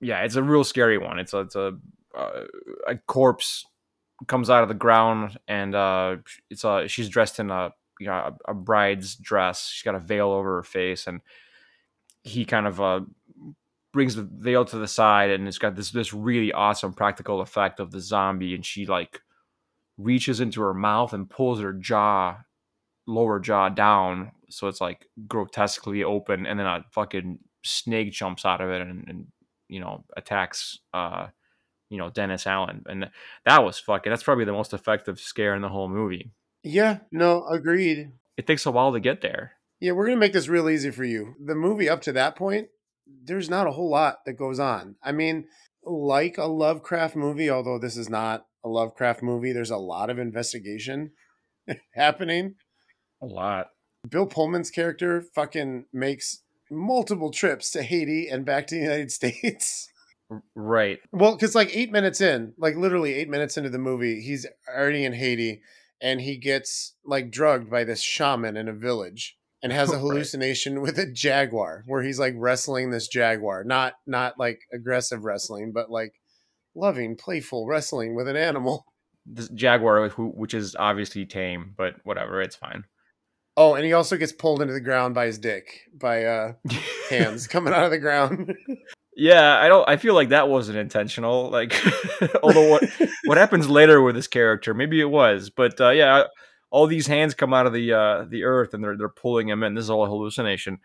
[0.00, 1.18] yeah it's a real scary one.
[1.18, 1.78] It's a it's a
[2.16, 2.44] uh,
[2.86, 3.64] a corpse
[4.28, 6.16] comes out of the ground and uh
[6.48, 9.66] it's a she's dressed in a you know a, a bride's dress.
[9.68, 11.22] She's got a veil over her face and
[12.24, 13.00] he kind of uh,
[13.92, 17.80] brings the veil to the side and it's got this this really awesome practical effect
[17.80, 19.20] of the zombie and she like
[19.98, 22.38] reaches into her mouth and pulls her jaw
[23.06, 28.60] lower jaw down so it's like grotesquely open and then a fucking snake jumps out
[28.60, 29.26] of it and, and
[29.68, 31.26] you know attacks uh
[31.90, 33.10] you know Dennis Alan and
[33.44, 36.30] that was fucking that's probably the most effective scare in the whole movie.
[36.62, 38.12] Yeah no agreed.
[38.36, 39.52] It takes a while to get there.
[39.82, 41.34] Yeah, we're going to make this real easy for you.
[41.44, 42.68] The movie up to that point,
[43.24, 44.96] there's not a whole lot that goes on.
[45.02, 45.46] I mean,
[45.84, 50.18] like a Lovecraft movie, although this is not a Lovecraft movie, there's a lot of
[50.18, 51.12] investigation
[51.94, 52.54] happening.
[53.20, 53.68] A lot.
[54.08, 59.88] Bill Pullman's character fucking makes multiple trips to Haiti and back to the United States.
[60.54, 60.98] Right.
[61.12, 65.04] Well, because like eight minutes in, like literally eight minutes into the movie, he's already
[65.04, 65.60] in Haiti
[66.00, 70.74] and he gets like drugged by this shaman in a village and has a hallucination
[70.74, 70.82] right.
[70.82, 73.64] with a jaguar where he's like wrestling this jaguar.
[73.64, 76.14] Not not like aggressive wrestling but like
[76.74, 78.86] loving playful wrestling with an animal.
[79.24, 82.84] This jaguar which is obviously tame but whatever it's fine.
[83.56, 86.52] Oh and he also gets pulled into the ground by his dick by uh
[87.10, 88.54] hands coming out of the ground.
[89.14, 91.78] Yeah i don't i feel like that wasn't intentional like
[92.42, 92.82] although what
[93.26, 96.24] what happens later with this character maybe it was but uh yeah
[96.72, 99.62] all these hands come out of the uh, the earth and they're they're pulling him
[99.62, 99.74] in.
[99.74, 100.78] This is all a hallucination.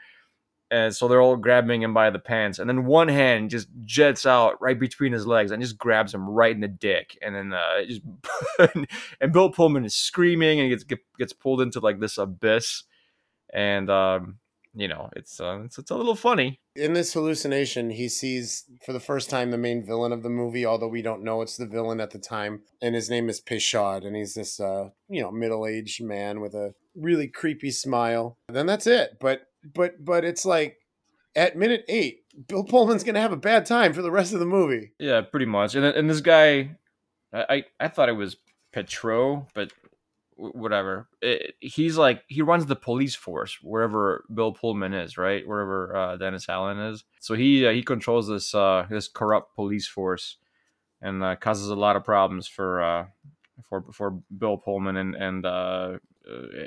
[0.69, 4.25] And so they're all grabbing him by the pants, and then one hand just jets
[4.25, 7.53] out right between his legs and just grabs him right in the dick, and then
[7.53, 8.01] uh, just
[9.21, 10.83] and Bill Pullman is screaming and gets
[11.17, 12.83] gets pulled into like this abyss,
[13.53, 14.39] and um,
[14.77, 16.59] you know it's uh, it's it's a little funny.
[16.75, 20.65] In this hallucination, he sees for the first time the main villain of the movie,
[20.65, 24.05] although we don't know it's the villain at the time, and his name is Peychaud,
[24.05, 28.37] and he's this uh, you know middle aged man with a really creepy smile.
[28.49, 29.17] Then that's it.
[29.19, 30.77] But but but it's like
[31.35, 34.45] at minute eight, Bill Pullman's gonna have a bad time for the rest of the
[34.45, 34.91] movie.
[34.99, 35.73] Yeah, pretty much.
[35.73, 36.77] And and this guy,
[37.33, 38.37] I I, I thought it was
[38.71, 39.73] Petro, but
[40.37, 41.07] whatever.
[41.21, 45.45] It, he's like he runs the police force wherever Bill Pullman is, right?
[45.47, 47.03] Wherever uh, Dennis Alan is.
[47.19, 50.37] So he uh, he controls this uh, this corrupt police force
[51.01, 53.05] and uh, causes a lot of problems for uh,
[53.63, 55.97] for for Bill Pullman and and uh,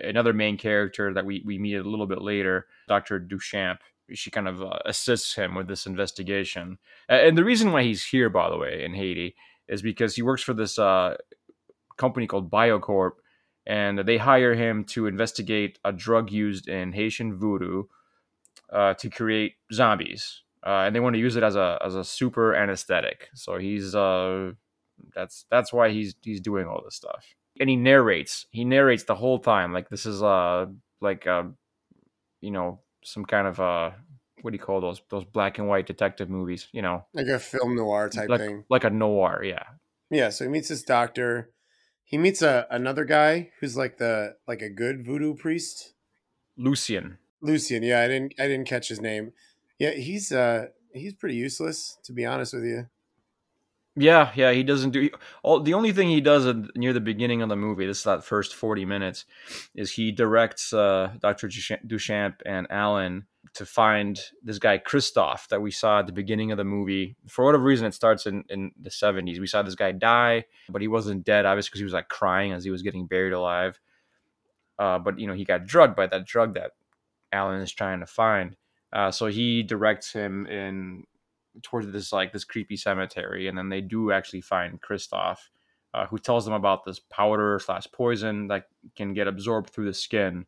[0.04, 3.78] another main character that we we meet a little bit later, Doctor Duchamp.
[4.12, 6.78] She kind of assists him with this investigation,
[7.09, 9.37] and the reason why he's here, by the way, in Haiti,
[9.68, 10.80] is because he works for this
[11.96, 13.12] company called Biocorp
[13.70, 17.85] and they hire him to investigate a drug used in Haitian voodoo
[18.72, 22.02] uh, to create zombies, uh, and they want to use it as a as a
[22.02, 23.28] super anesthetic.
[23.35, 24.52] So he's uh,
[25.14, 27.24] that's that's why he's he's doing all this stuff,
[27.61, 28.46] and he narrates.
[28.50, 30.66] He narrates the whole time, like this is uh
[31.00, 31.44] like uh,
[32.40, 33.90] you know some kind of uh
[34.42, 36.66] what do you call those those black and white detective movies?
[36.72, 39.44] You know, like a film noir type like, thing, like a noir.
[39.44, 39.62] Yeah,
[40.11, 40.30] yeah.
[40.30, 41.52] So he meets this doctor
[42.11, 45.94] he meets a another guy who's like the like a good voodoo priest.
[46.57, 47.18] Lucien.
[47.40, 49.33] Lucien, yeah, I didn't I didn't catch his name.
[49.79, 52.88] Yeah, he's uh he's pretty useless to be honest with you.
[53.94, 55.09] Yeah, yeah, he doesn't do
[55.44, 55.61] all.
[55.61, 58.57] The only thing he does near the beginning of the movie, this is that first
[58.57, 59.25] forty minutes,
[59.77, 65.71] is he directs uh, Doctor Duchamp and Alan to find this guy Christophe that we
[65.71, 67.17] saw at the beginning of the movie.
[67.29, 69.41] For whatever reason, it starts in, in the 70s.
[69.41, 72.53] We saw this guy die, but he wasn't dead, obviously, because he was like crying
[72.53, 73.81] as he was getting buried alive.
[74.79, 76.73] Uh, but you know, he got drugged by that drug that
[77.33, 78.57] Alan is trying to find.
[78.93, 81.05] Uh, so he directs him in
[81.63, 85.51] towards this like this creepy cemetery, and then they do actually find Christophe,
[85.93, 89.95] uh, who tells them about this powder slash poison that can get absorbed through the
[89.95, 90.47] skin,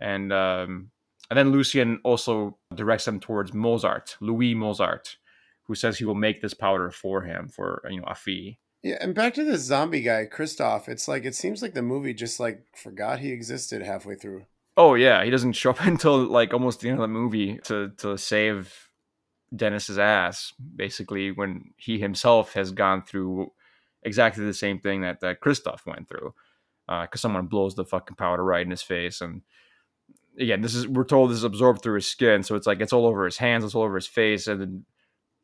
[0.00, 0.90] and um,
[1.30, 5.16] and then Lucien also directs them towards Mozart, Louis Mozart,
[5.64, 8.58] who says he will make this powder for him for you know a fee.
[8.82, 10.88] Yeah, and back to this zombie guy, Christophe.
[10.88, 14.46] It's like it seems like the movie just like forgot he existed halfway through.
[14.76, 17.90] Oh yeah, he doesn't show up until like almost the end of the movie to
[17.98, 18.88] to save
[19.54, 23.52] Dennis's ass, basically when he himself has gone through
[24.02, 26.34] exactly the same thing that that Christophe went through,
[26.86, 29.42] because uh, someone blows the fucking powder right in his face and
[30.38, 32.92] again, this is we're told this is absorbed through his skin, so it's like it's
[32.92, 34.84] all over his hands, it's all over his face, and then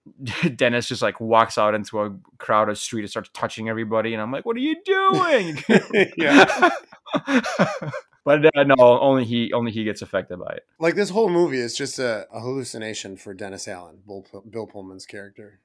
[0.56, 4.32] Dennis just like walks out into a crowded street and starts touching everybody, and I'm
[4.32, 5.58] like, "What are you doing?"
[6.16, 6.70] yeah.
[8.24, 10.66] but uh, no, only he only he gets affected by it.
[10.78, 15.06] Like this whole movie is just a, a hallucination for Dennis Alan, Bill, Bill, Pullman's
[15.06, 15.60] character.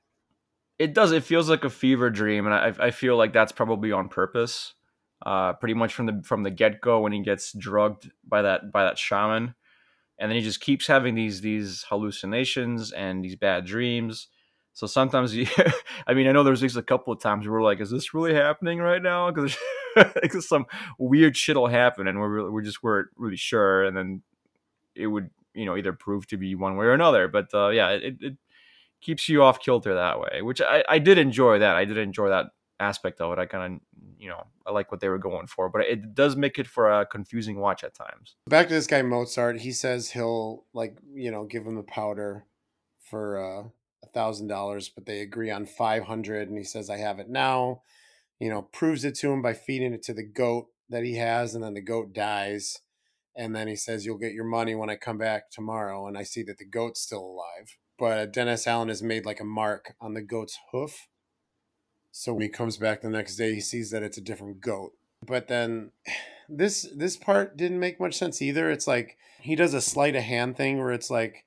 [0.80, 1.12] It does.
[1.12, 4.74] It feels like a fever dream, and I, I feel like that's probably on purpose
[5.26, 8.72] uh, pretty much from the from the get go when he gets drugged by that
[8.72, 9.56] by that shaman,
[10.20, 14.28] and then he just keeps having these these hallucinations and these bad dreams.
[14.74, 15.36] So sometimes,
[16.08, 18.14] I mean, I know there's just a couple of times where we're like, "Is this
[18.14, 19.58] really happening right now?" Because
[20.48, 20.66] some
[21.00, 24.22] weird shit will happen, and we're we just weren't really sure, and then
[24.96, 27.28] it would you know either prove to be one way or another.
[27.28, 28.38] But uh, yeah, it, it
[29.02, 31.76] keeps you off kilter that way, which I, I did enjoy that.
[31.76, 32.48] I did enjoy that
[32.80, 33.40] aspect of it.
[33.40, 33.82] I kind of,
[34.20, 36.92] you know, I like what they were going for, but it does make it for
[36.92, 38.36] a confusing watch at times.
[38.48, 42.46] Back to this guy Mozart, he says he'll like, you know, give him the powder
[43.02, 43.68] for uh,
[44.04, 47.30] a thousand dollars, but they agree on five hundred, and he says I have it
[47.30, 47.82] now.
[48.40, 51.56] You know, proves it to him by feeding it to the goat that he has,
[51.56, 52.80] and then the goat dies.
[53.36, 56.08] And then he says, You'll get your money when I come back tomorrow.
[56.08, 57.78] And I see that the goat's still alive.
[58.00, 61.08] But Dennis Alan has made like a mark on the goat's hoof
[62.18, 64.94] so when he comes back the next day, he sees that it's a different goat.
[65.24, 65.92] But then
[66.50, 68.72] this this part didn't make much sense either.
[68.72, 71.46] It's like he does a sleight of hand thing where it's like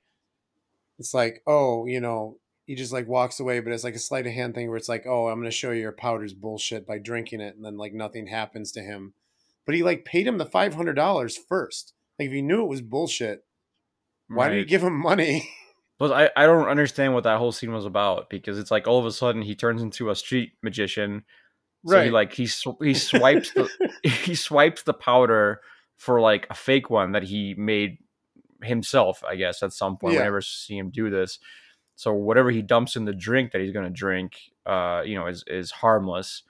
[0.97, 4.25] it's like, oh, you know, he just like walks away, but it's like a sleight
[4.25, 6.99] of hand thing where it's like, oh, I'm gonna show you your powder's bullshit by
[6.99, 9.13] drinking it, and then like nothing happens to him.
[9.65, 11.93] But he like paid him the five hundred dollars first.
[12.17, 13.43] Like if he knew it was bullshit,
[14.29, 14.53] why right.
[14.53, 15.49] did he give him money?
[16.01, 18.97] Plus, I, I don't understand what that whole scene was about because it's like all
[18.97, 21.23] of a sudden he turns into a street magician.
[21.85, 22.05] So right.
[22.05, 22.49] he like he
[22.81, 23.69] he swipes the
[24.03, 25.61] he swipes the powder
[25.97, 27.99] for like a fake one that he made
[28.63, 30.15] himself, I guess, at some point.
[30.15, 30.21] Yeah.
[30.21, 31.37] Whenever see him do this,
[31.95, 35.43] so whatever he dumps in the drink that he's gonna drink, uh, you know, is
[35.45, 36.41] is harmless.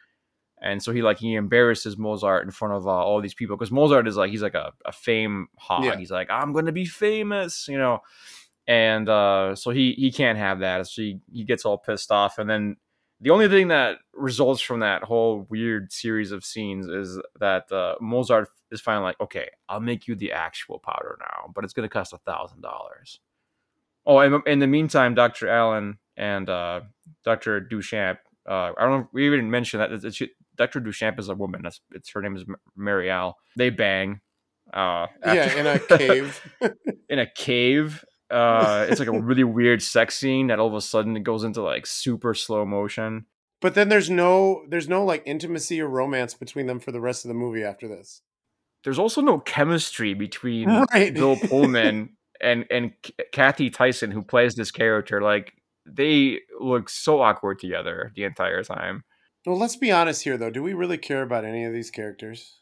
[0.61, 3.71] And so he like he embarrasses Mozart in front of uh, all these people because
[3.71, 5.83] Mozart is like he's like a, a fame hog.
[5.83, 5.97] Yeah.
[5.97, 7.99] He's like I'm gonna be famous, you know
[8.71, 10.87] and uh, so he he can't have that.
[10.87, 12.77] So he he gets all pissed off, and then
[13.19, 17.95] the only thing that results from that whole weird series of scenes is that uh,
[17.99, 21.87] Mozart is finally like, okay, I'll make you the actual powder now, but it's going
[21.87, 23.19] to cost a thousand dollars.
[24.05, 26.81] Oh, and in the meantime, Doctor Alan and uh,
[27.25, 28.19] Doctor Duchamp.
[28.49, 29.09] Uh, I don't know.
[29.11, 29.91] We didn't mention that
[30.55, 30.79] Dr.
[30.79, 31.61] Duchamp is a woman.
[31.61, 32.45] That's it's her name is
[32.79, 33.33] Marielle.
[33.57, 34.21] They bang.
[34.73, 36.41] Uh, yeah, in a cave.
[37.09, 38.05] in a cave.
[38.31, 41.43] Uh, it's like a really weird sex scene that all of a sudden it goes
[41.43, 43.25] into like super slow motion.
[43.61, 47.25] But then there's no there's no like intimacy or romance between them for the rest
[47.25, 48.21] of the movie after this.
[48.83, 51.13] There's also no chemistry between right.
[51.13, 52.93] Bill Pullman and and
[53.31, 55.21] Cathy Tyson who plays this character.
[55.21, 55.53] Like
[55.85, 59.03] they look so awkward together the entire time.
[59.45, 60.51] Well, let's be honest here, though.
[60.51, 62.59] Do we really care about any of these characters?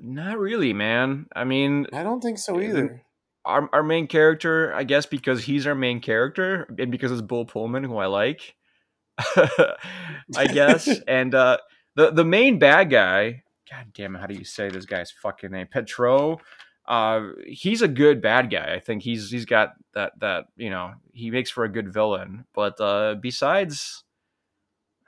[0.00, 1.26] Not really, man.
[1.36, 3.03] I mean, I don't think so either.
[3.46, 7.44] Our, our main character, I guess, because he's our main character, and because it's Bill
[7.44, 8.54] Pullman, who I like,
[9.18, 10.88] I guess.
[11.08, 11.58] and uh,
[11.94, 15.50] the the main bad guy, God damn it, how do you say this guy's fucking
[15.50, 15.68] name?
[15.70, 16.38] Petro.
[16.86, 18.74] Uh, he's a good bad guy.
[18.74, 22.44] I think he's he's got that that you know he makes for a good villain.
[22.54, 24.04] But uh, besides,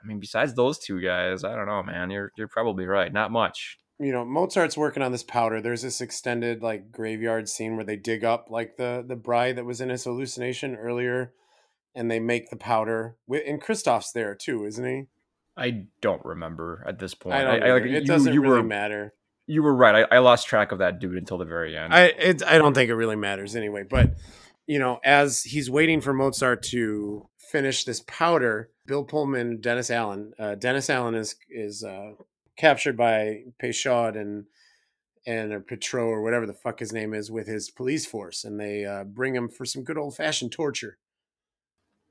[0.01, 2.09] I mean, besides those two guys, I don't know, man.
[2.09, 3.13] You're you're probably right.
[3.13, 3.77] Not much.
[3.99, 5.59] You know, Mozart's working on this powder.
[5.59, 9.65] There's this extended like graveyard scene where they dig up like the the bride that
[9.65, 11.33] was in his hallucination earlier,
[11.95, 13.17] and they make the powder.
[13.29, 15.05] And Christophe's there too, isn't he?
[15.55, 17.35] I don't remember at this point.
[17.35, 19.13] I I, like, it you, doesn't you really were, matter
[19.47, 20.05] you were right.
[20.11, 21.93] I, I, lost track of that dude until the very end.
[21.93, 23.83] I it, I don't think it really matters anyway.
[23.89, 24.13] But
[24.67, 30.33] you know, as he's waiting for Mozart to finish this powder, Bill Pullman, Dennis Alan,
[30.37, 32.11] uh, Dennis Alan is is uh,
[32.57, 34.45] captured by Peytraud and
[35.25, 38.59] and or Petro or whatever the fuck his name is with his police force, and
[38.59, 40.97] they uh, bring him for some good old fashioned torture.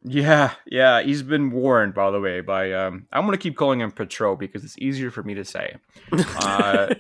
[0.03, 3.91] Yeah, yeah, he's been warned, by the way, by um, I'm gonna keep calling him
[3.91, 5.77] Petro because it's easier for me to say.
[6.13, 6.95] Uh,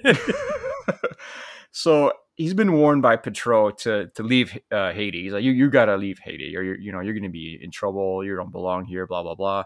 [1.71, 5.23] so he's been warned by Petro to to leave uh, Haiti.
[5.25, 7.71] He's like, you you gotta leave Haiti, or you're you know you're gonna be in
[7.71, 8.25] trouble.
[8.25, 9.07] You don't belong here.
[9.07, 9.65] Blah blah blah.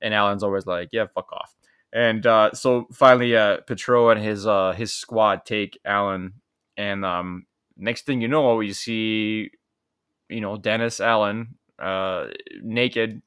[0.00, 1.54] And Alan's always like, yeah, fuck off.
[1.92, 6.34] And uh, so finally, uh, Petro and his uh, his squad take Alan,
[6.76, 9.50] and um, next thing you know, we see
[10.28, 12.28] you know Dennis Alan uh,
[12.62, 13.20] naked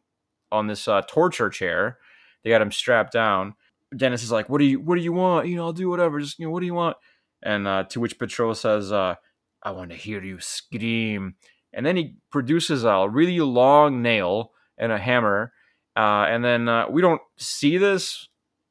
[0.51, 1.99] on this uh, torture chair.
[2.43, 3.53] They got him strapped down.
[3.95, 5.47] Dennis is like, "What do you What do you want?
[5.47, 6.19] You know, I'll do whatever.
[6.19, 6.97] Just you know, what do you want?"
[7.43, 9.15] And uh, to which Petro says, uh,
[9.61, 11.35] "I want to hear you scream."
[11.71, 15.51] And then he produces a really long nail and a hammer.
[15.95, 18.27] Uh, and then uh, we don't see this,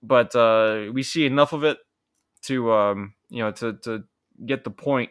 [0.07, 1.79] but uh, we see enough of it
[2.43, 4.05] to um, you know to to
[4.45, 5.11] get the point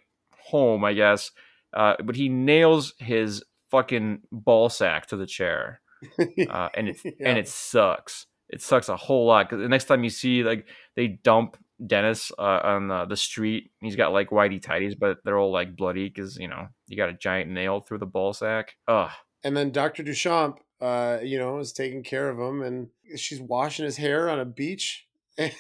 [0.50, 1.32] home, I guess.
[1.74, 5.82] Uh, but he nails his fucking ball sack to the chair,
[6.50, 7.12] uh, and it yeah.
[7.22, 8.28] and it sucks.
[8.50, 12.32] It sucks a whole lot because the next time you see like they dump Dennis
[12.38, 16.08] uh, on the, the street, he's got like whitey tighties, but they're all like bloody
[16.08, 18.76] because you know you got a giant nail through the ball sack.
[18.88, 19.10] Ugh.
[19.44, 23.86] And then Doctor Duchamp, uh, you know, is taking care of him, and she's washing
[23.86, 25.08] his hair on a beach.
[25.38, 25.52] they're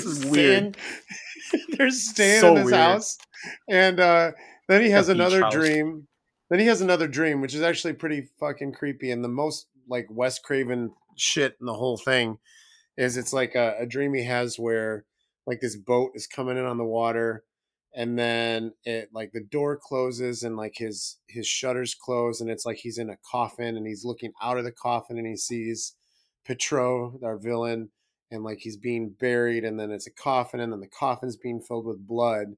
[0.00, 0.74] staying,
[1.76, 2.74] they're staying so in his weird.
[2.74, 3.18] house,
[3.68, 4.32] and uh,
[4.68, 6.06] then he has another dream
[6.50, 9.12] then he has another dream, which is actually pretty fucking creepy.
[9.12, 12.38] And the most like Wes Craven shit in the whole thing
[12.96, 15.04] is it's like a, a dream he has where
[15.46, 17.44] like this boat is coming in on the water
[17.94, 22.64] and then it like the door closes and like his his shutters close and it's
[22.64, 25.94] like he's in a coffin and he's looking out of the coffin and he sees
[26.46, 27.90] Petro, our villain,
[28.30, 31.60] and like he's being buried and then it's a coffin and then the coffin's being
[31.60, 32.54] filled with blood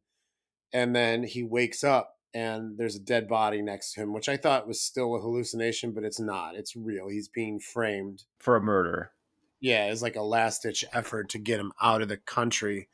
[0.72, 4.36] and then he wakes up and there's a dead body next to him, which I
[4.36, 6.54] thought was still a hallucination, but it's not.
[6.54, 7.08] It's real.
[7.08, 9.12] He's being framed for a murder.
[9.60, 12.88] Yeah, it's like a last ditch effort to get him out of the country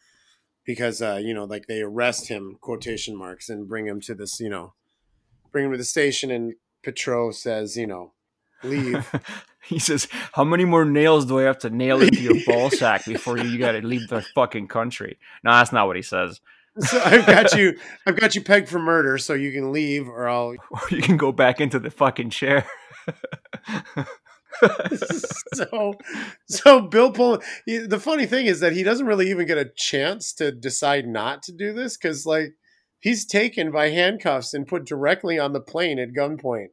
[0.69, 4.39] because uh, you know, like they arrest him, quotation marks, and bring him to this,
[4.39, 4.75] you know,
[5.51, 8.13] bring him to the station and Petro says, you know,
[8.63, 9.11] leave.
[9.65, 13.07] he says, How many more nails do I have to nail into your ball sack
[13.07, 15.19] before you gotta leave the fucking country?
[15.43, 16.43] No, that's not what he says
[16.81, 17.79] so I've got you.
[18.07, 20.55] I've got you pegged for murder, so you can leave, or I'll.
[20.71, 22.67] Or you can go back into the fucking chair.
[25.55, 25.95] so,
[26.49, 27.41] so Bill Pullman.
[27.67, 31.43] The funny thing is that he doesn't really even get a chance to decide not
[31.45, 32.55] to do this because, like,
[33.01, 36.69] he's taken by handcuffs and put directly on the plane at gunpoint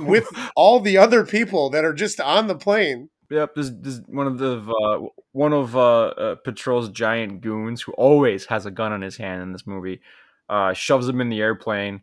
[0.00, 3.10] with all the other people that are just on the plane.
[3.30, 7.92] Yep, this, this one of the uh, one of uh, uh, Petro's giant goons who
[7.92, 10.00] always has a gun in his hand in this movie.
[10.50, 12.02] Uh, shoves him in the airplane,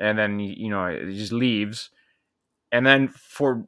[0.00, 1.90] and then you know he just leaves.
[2.72, 3.66] And then for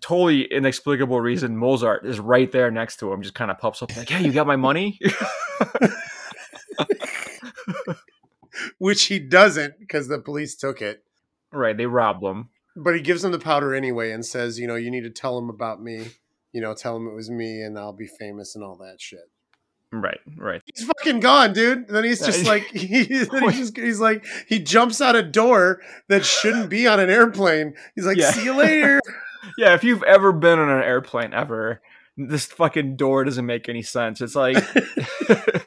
[0.00, 3.96] totally inexplicable reason, Mozart is right there next to him, just kind of pops up
[3.96, 4.98] like, "Hey, you got my money?"
[8.78, 11.04] Which he doesn't because the police took it.
[11.52, 14.76] Right, they robbed him but he gives him the powder anyway and says, you know,
[14.76, 16.08] you need to tell him about me.
[16.52, 19.30] you know, tell him it was me and I'll be famous and all that shit.
[19.92, 20.62] Right, right.
[20.72, 21.78] He's fucking gone, dude.
[21.88, 25.80] And then he's just like he, he's just he's like he jumps out a door
[26.08, 27.74] that shouldn't be on an airplane.
[27.94, 28.30] He's like, Yeah.
[28.30, 29.00] "See you later."
[29.58, 31.80] Yeah, if you've ever been on an airplane ever,
[32.16, 34.20] this fucking door doesn't make any sense.
[34.20, 34.56] It's like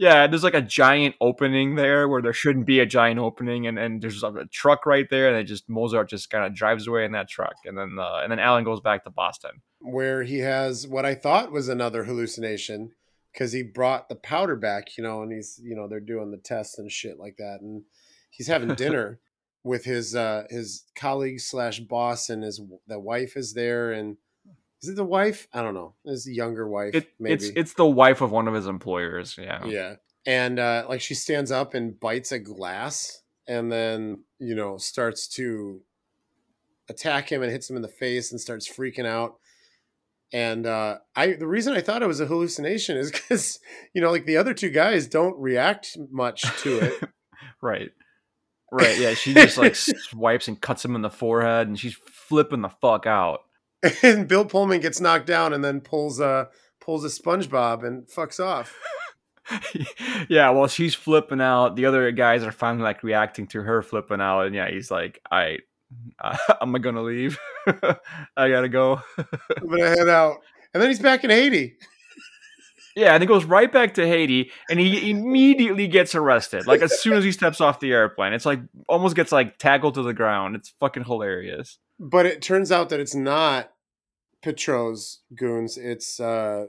[0.00, 3.78] Yeah, there's like a giant opening there where there shouldn't be a giant opening, and,
[3.78, 7.04] and there's a truck right there, and it just Mozart just kind of drives away
[7.04, 9.50] in that truck, and then uh, and then Alan goes back to Boston.
[9.78, 12.92] Where he has what I thought was another hallucination
[13.30, 16.38] because he brought the powder back, you know, and he's you know they're doing the
[16.38, 17.82] tests and shit like that, and
[18.30, 19.20] he's having dinner
[19.62, 24.16] with his uh his colleague slash boss, and his the wife is there, and
[24.82, 25.46] is it the wife?
[25.52, 25.94] I don't know.
[26.04, 27.34] His younger wife, It, maybe.
[27.34, 29.36] it's it's the wife of one of his employers.
[29.40, 29.94] Yeah, Yeah.
[30.26, 35.28] And uh like she stands up and bites a glass and then, you know, starts
[35.28, 35.80] to
[36.88, 39.36] attack him and hits him in the face and starts freaking out.
[40.32, 43.58] And uh I the reason I thought it was a hallucination is cuz
[43.94, 47.08] you know, like the other two guys don't react much to it.
[47.62, 47.90] right,
[48.70, 48.98] right.
[48.98, 52.68] Yeah, she just like swipes and cuts him in the forehead, and she's flipping the
[52.68, 53.40] fuck out.
[54.02, 56.48] and Bill Pullman gets knocked down and then pulls a
[56.80, 58.76] pulls a SpongeBob and fucks off.
[60.28, 61.76] yeah, well, she's flipping out.
[61.76, 65.20] The other guys are finally like reacting to her flipping out, and yeah, he's like,
[65.30, 65.58] "I,
[66.60, 67.38] I'm gonna leave.
[67.66, 70.38] I gotta go." I'm gonna head out.
[70.72, 71.76] And then he's back in Haiti.
[73.00, 76.66] Yeah, and he goes right back to Haiti, and he immediately gets arrested.
[76.66, 79.94] Like as soon as he steps off the airplane, it's like almost gets like tackled
[79.94, 80.54] to the ground.
[80.54, 81.78] It's fucking hilarious.
[81.98, 83.72] But it turns out that it's not
[84.42, 85.78] Petro's goons.
[85.78, 86.66] It's uh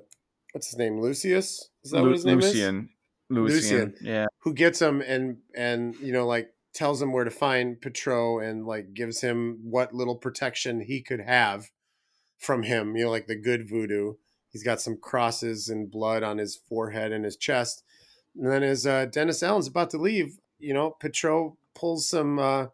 [0.53, 1.01] what's his name?
[1.01, 1.69] Lucius?
[1.83, 2.45] Is that Lu- what his name is?
[2.45, 2.89] Lucien,
[3.29, 3.95] Lucien, Lucien.
[4.01, 8.39] yeah, Who gets him and and you know like tells him where to find Petro
[8.39, 11.69] and like gives him what little protection he could have
[12.37, 14.13] from him, you know, like the good voodoo.
[14.51, 17.83] He's got some crosses and blood on his forehead and his chest.
[18.37, 22.67] And then as uh, Dennis Alan's about to leave, you know, Petro pulls some uh,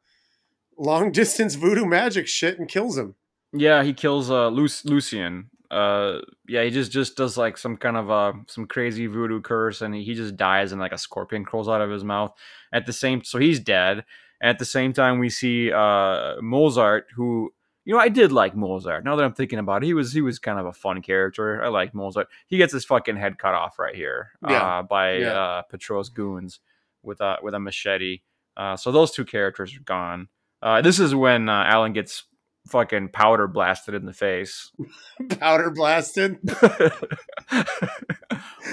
[0.77, 3.15] long distance voodoo magic shit and kills him.
[3.53, 3.83] yeah.
[3.83, 5.49] He kills uh Luc- Lucien.
[5.69, 9.81] Uh, yeah, he just just does like some kind of uh some crazy voodoo curse,
[9.81, 12.31] and he, he just dies, and like a scorpion crawls out of his mouth.
[12.71, 14.05] At the same, so he's dead.
[14.41, 17.51] At the same time, we see uh Mozart, who
[17.87, 19.05] you know I did like Mozart.
[19.05, 21.63] Now that I'm thinking about it, he was he was kind of a fun character.
[21.63, 22.27] I like Mozart.
[22.47, 24.79] He gets his fucking head cut off right here, Yeah.
[24.79, 25.29] uh, by Yeah.
[25.39, 26.59] uh Petro's goons
[27.01, 28.19] with a with a machete.
[28.57, 30.27] Uh, so those two characters are gone.
[30.61, 32.25] Uh, this is when uh, Alan gets
[32.67, 34.71] fucking powder blasted in the face.
[35.39, 36.37] Powder blasted.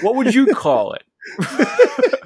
[0.02, 1.04] what would you call it?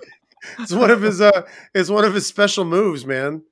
[0.61, 1.43] it's one of his uh
[1.75, 3.43] it's one of his special moves, man.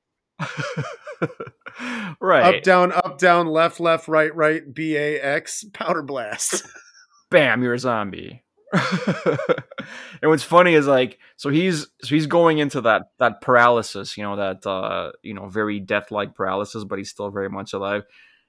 [2.21, 2.57] right.
[2.57, 6.67] Up down up down left left right right B A X powder blast.
[7.31, 8.43] Bam, you're a zombie.
[8.73, 9.39] and
[10.25, 14.37] what's funny is like so he's so he's going into that that paralysis, you know,
[14.37, 18.05] that uh you know, very death-like paralysis, but he's still very much alive.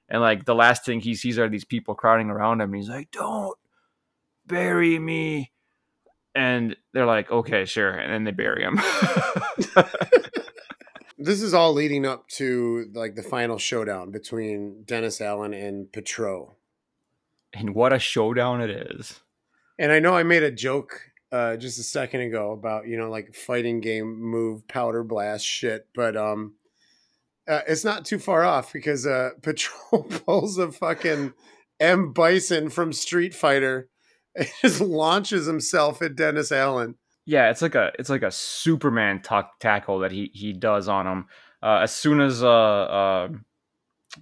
[0.08, 2.88] And like the last thing he sees are these people crowding around him and he's
[2.88, 3.56] like, Don't
[4.46, 5.52] bury me.
[6.34, 8.80] And they're like, Okay, sure, and then they bury him.
[11.18, 16.56] This is all leading up to like the final showdown between Dennis Alan and Petro.
[17.52, 19.20] and what a showdown it is.
[19.78, 21.00] And I know I made a joke
[21.32, 25.88] uh just a second ago about, you know, like fighting game move powder blast shit,
[25.94, 26.54] but um
[27.48, 31.32] uh, it's not too far off because uh Petro pulls a fucking
[31.80, 33.88] M Bison from Street Fighter
[34.36, 36.94] and just launches himself at Dennis Alan.
[37.28, 41.06] Yeah, it's like a it's like a Superman tuck tackle that he he does on
[41.06, 41.26] him.
[41.62, 43.28] Uh, as soon as uh, uh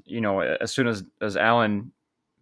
[0.05, 1.93] you know as soon as as Alan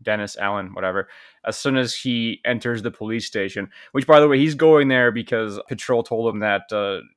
[0.03, 1.11] Dennis Alan whatever
[1.45, 5.13] as soon as he enters the police station, which by the way he's going there
[5.13, 6.63] because Patrol told him that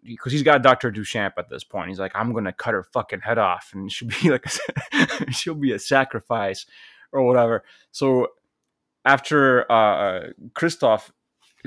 [0.04, 1.88] because he's got Doctor Duchamp at this point.
[1.88, 5.56] He's like, I'm gonna cut her fucking head off, and she'll be like a, she'll
[5.56, 6.66] be a sacrifice
[7.14, 7.64] or whatever.
[7.93, 8.28] So
[9.06, 11.14] after uh, Christophe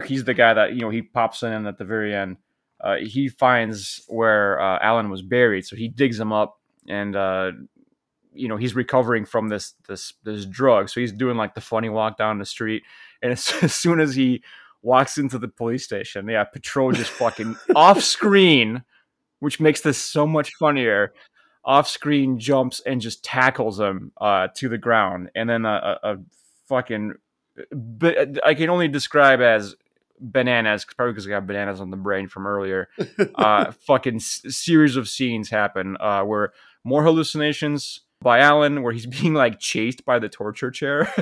[0.05, 2.37] he's the guy that you know he pops in at the very end.
[2.81, 7.53] Uh, he finds where uh, Alan was buried, so he digs him up, and uh,
[8.33, 10.89] you know he's recovering from this this this drug.
[10.89, 12.83] So he's doing like the funny walk down the street,
[13.23, 14.43] and as, as soon as he
[14.83, 18.83] walks into the police station, yeah, Patrol just fucking off screen,
[19.41, 21.13] which makes this so much funnier.
[21.63, 26.13] Off screen jumps and just tackles him uh, to the ground, and then a, a,
[26.13, 26.17] a
[26.67, 27.15] fucking.
[27.71, 29.75] But I can only describe as
[30.21, 32.89] bananas, probably because I got bananas on the brain from earlier.
[33.35, 36.53] Uh, fucking s- series of scenes happen uh, where
[36.85, 41.13] more hallucinations, by Alan where he's being like chased by the torture chair.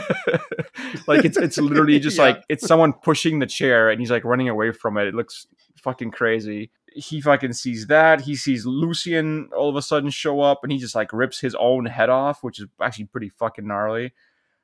[1.07, 2.25] like it's it's literally just yeah.
[2.25, 5.07] like it's someone pushing the chair and he's like running away from it.
[5.07, 6.71] It looks fucking crazy.
[6.95, 8.23] He fucking sees that.
[8.23, 11.55] He sees Lucien all of a sudden show up and he just like rips his
[11.55, 14.13] own head off, which is actually pretty fucking gnarly.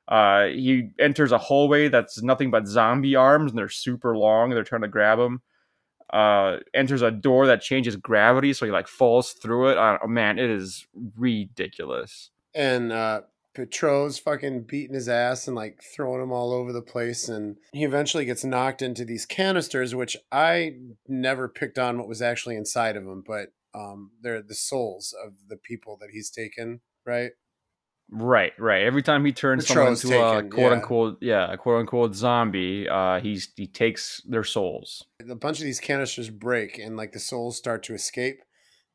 [0.06, 4.50] Uh, he enters a hallway that's nothing but zombie arms and they're super long.
[4.50, 5.42] They're trying to grab him.
[6.12, 9.78] Uh, enters a door that changes gravity, so he like falls through it.
[9.78, 10.86] Uh, man, it is
[11.16, 12.30] ridiculous.
[12.54, 13.22] And uh,
[13.56, 17.28] Petrou's fucking beating his ass and like throwing him all over the place.
[17.28, 20.76] And he eventually gets knocked into these canisters, which I
[21.08, 25.32] never picked on what was actually inside of them, but um, they're the souls of
[25.48, 27.32] the people that he's taken, right?
[28.10, 28.82] Right, right.
[28.82, 30.70] Every time he turns someone into taken, a quote yeah.
[30.70, 35.04] unquote, yeah, a quote unquote zombie, uh, he's he takes their souls.
[35.28, 38.40] A bunch of these canisters break, and like the souls start to escape,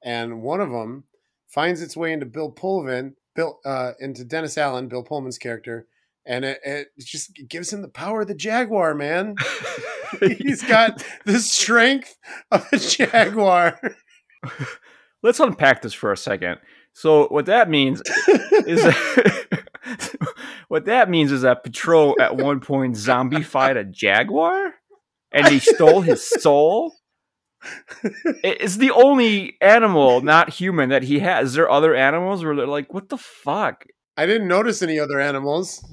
[0.03, 1.05] and one of them
[1.47, 5.87] finds its way into Bill Pullman, Bill uh, into Dennis Alan, Bill Pullman's character,
[6.25, 9.35] and it, it just gives him the power of the jaguar, man.
[10.19, 12.17] He's got the strength
[12.51, 13.79] of a jaguar.
[15.23, 16.59] Let's unpack this for a second.
[16.99, 18.01] So what that means
[18.67, 19.63] is that,
[20.67, 24.73] what that means is that Petrou at one point zombified a jaguar
[25.31, 26.93] and he stole his soul
[28.43, 31.49] it's the only animal, not human, that he has.
[31.49, 33.85] Is there other animals where they're like, what the fuck?
[34.15, 35.83] I didn't notice any other animals.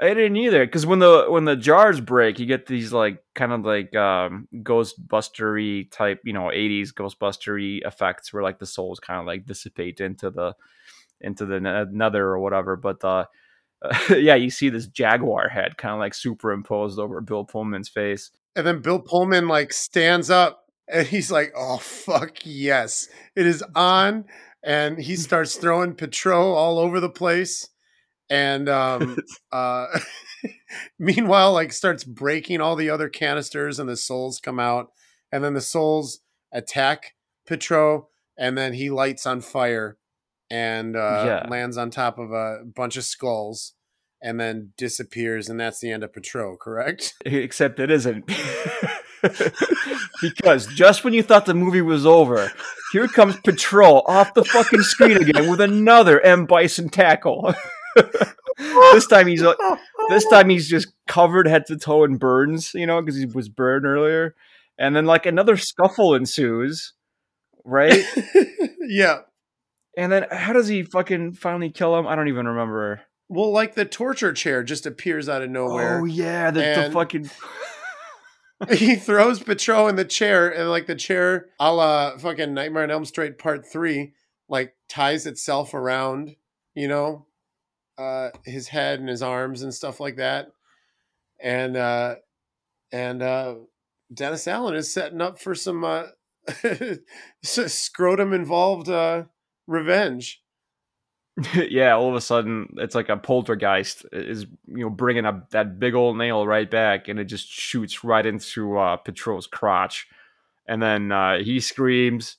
[0.00, 3.52] I didn't either, because when the when the jars break, you get these like kind
[3.52, 9.20] of like um, Ghostbustery type, you know, '80s Ghostbustery effects, where like the souls kind
[9.20, 10.54] of like dissipate into the
[11.20, 11.60] into the
[11.92, 12.76] nether or whatever.
[12.76, 13.26] But uh,
[14.10, 18.66] yeah, you see this jaguar head kind of like superimposed over Bill Pullman's face, and
[18.66, 24.24] then Bill Pullman like stands up and he's like, "Oh fuck yes, it is on!"
[24.62, 27.69] And he starts throwing Petro all over the place,
[28.30, 29.18] and um,
[29.52, 29.86] uh,
[30.98, 34.92] meanwhile, like starts breaking all the other canisters, and the souls come out,
[35.30, 36.20] and then the souls
[36.52, 37.14] attack
[37.48, 38.06] Petrou,
[38.38, 39.98] and then he lights on fire
[40.50, 41.46] and uh, yeah.
[41.48, 43.74] lands on top of a bunch of skulls
[44.22, 47.14] and then disappears, and that's the end of Petrou, correct?
[47.24, 48.30] Except it isn't.
[50.20, 52.52] because just when you thought the movie was over,
[52.92, 57.54] here comes Petrou off the fucking screen again with another M Bison tackle.
[58.92, 59.44] This time he's
[60.08, 63.48] this time he's just covered head to toe in burns, you know, because he was
[63.48, 64.34] burned earlier,
[64.78, 66.94] and then like another scuffle ensues,
[67.64, 68.04] right?
[68.80, 69.20] yeah.
[69.96, 72.06] And then how does he fucking finally kill him?
[72.06, 73.02] I don't even remember.
[73.28, 76.00] Well, like the torture chair just appears out of nowhere.
[76.00, 77.30] Oh yeah, the, the fucking
[78.70, 82.90] he throws Petro in the chair, and like the chair, a la fucking Nightmare on
[82.90, 84.12] Elm Street Part Three,
[84.48, 86.36] like ties itself around,
[86.74, 87.26] you know,
[88.00, 90.48] uh, his head and his arms and stuff like that,
[91.40, 92.16] and uh,
[92.92, 93.54] and uh,
[94.12, 96.04] Dennis Alan is setting up for some uh,
[97.42, 99.24] scrotum involved uh,
[99.66, 100.42] revenge.
[101.54, 105.78] yeah, all of a sudden it's like a poltergeist is you know bringing up that
[105.78, 110.08] big old nail right back, and it just shoots right into uh, Petrou's crotch,
[110.66, 112.36] and then uh, he screams,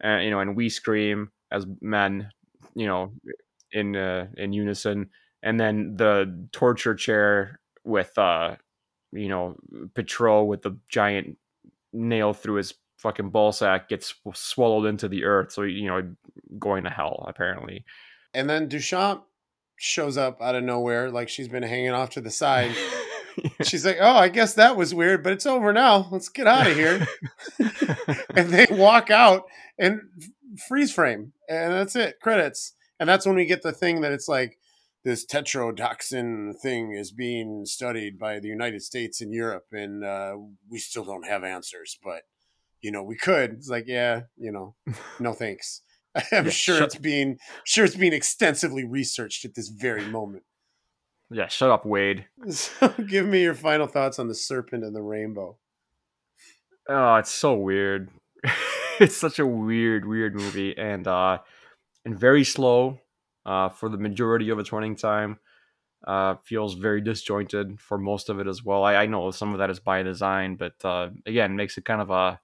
[0.00, 2.30] and you know, and we scream as men,
[2.74, 3.12] you know,
[3.72, 5.10] in uh, in unison,
[5.42, 8.56] and then the torture chair with uh,
[9.12, 9.56] you know,
[9.94, 11.38] patrol with the giant
[11.92, 16.14] nail through his fucking ball sack gets swallowed into the earth, so you know,
[16.58, 17.84] going to hell apparently.
[18.34, 19.22] And then Duchamp
[19.78, 22.72] shows up out of nowhere, like she's been hanging off to the side.
[23.62, 26.08] She's like, "Oh, I guess that was weird, but it's over now.
[26.10, 27.06] Let's get out of here."
[28.34, 29.44] and they walk out
[29.78, 30.00] and
[30.66, 32.18] freeze frame, and that's it.
[32.20, 34.58] Credits, and that's when we get the thing that it's like
[35.04, 40.36] this tetrodotoxin thing is being studied by the United States and Europe, and uh,
[40.68, 42.22] we still don't have answers, but
[42.80, 43.52] you know we could.
[43.52, 44.74] It's like, yeah, you know,
[45.20, 45.82] no thanks.
[46.32, 50.42] I'm yeah, sure shut- it's being sure it's being extensively researched at this very moment.
[51.30, 52.26] Yeah, shut up, Wade.
[52.50, 55.56] So give me your final thoughts on the serpent and the rainbow.
[56.88, 58.10] Oh, it's so weird.
[59.00, 61.38] it's such a weird, weird movie, and uh,
[62.06, 63.00] and very slow
[63.46, 65.40] uh, for the majority of its running time.
[66.06, 68.84] Uh, feels very disjointed for most of it as well.
[68.84, 72.00] I, I know some of that is by design, but uh, again, makes it kind
[72.02, 72.40] of a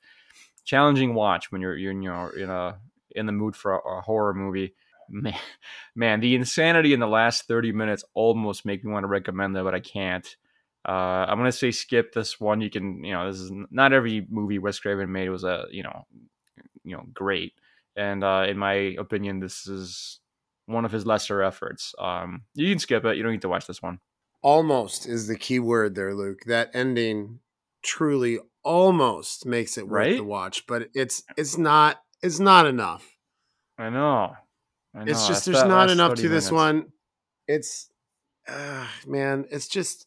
[0.64, 2.78] challenging watch when you're, you're you know in a
[3.12, 4.74] in the mood for a, a horror movie.
[5.08, 5.34] Man,
[5.96, 9.64] man, the insanity in the last 30 minutes almost make me want to recommend that,
[9.64, 10.26] but I can't.
[10.88, 12.60] Uh, I'm gonna say skip this one.
[12.60, 15.82] You can, you know, this is not every movie Wes Craven made was a, you
[15.84, 16.06] know,
[16.84, 17.54] you know, great.
[17.96, 20.20] And uh, in my opinion, this is
[20.66, 21.94] one of his lesser efforts.
[21.98, 23.16] Um, you can skip it.
[23.16, 23.98] You don't need to watch this one.
[24.42, 26.40] Almost is the key word there, Luke.
[26.46, 27.40] That ending
[27.82, 30.16] truly almost makes it worth Right?
[30.16, 33.08] the watch, but it's it's not it's not enough.
[33.78, 34.32] I know.
[34.94, 35.10] I know.
[35.10, 36.52] It's just That's there's that not enough 30 to this minutes.
[36.52, 36.86] one.
[37.46, 37.90] It's
[38.48, 40.06] uh, man, it's just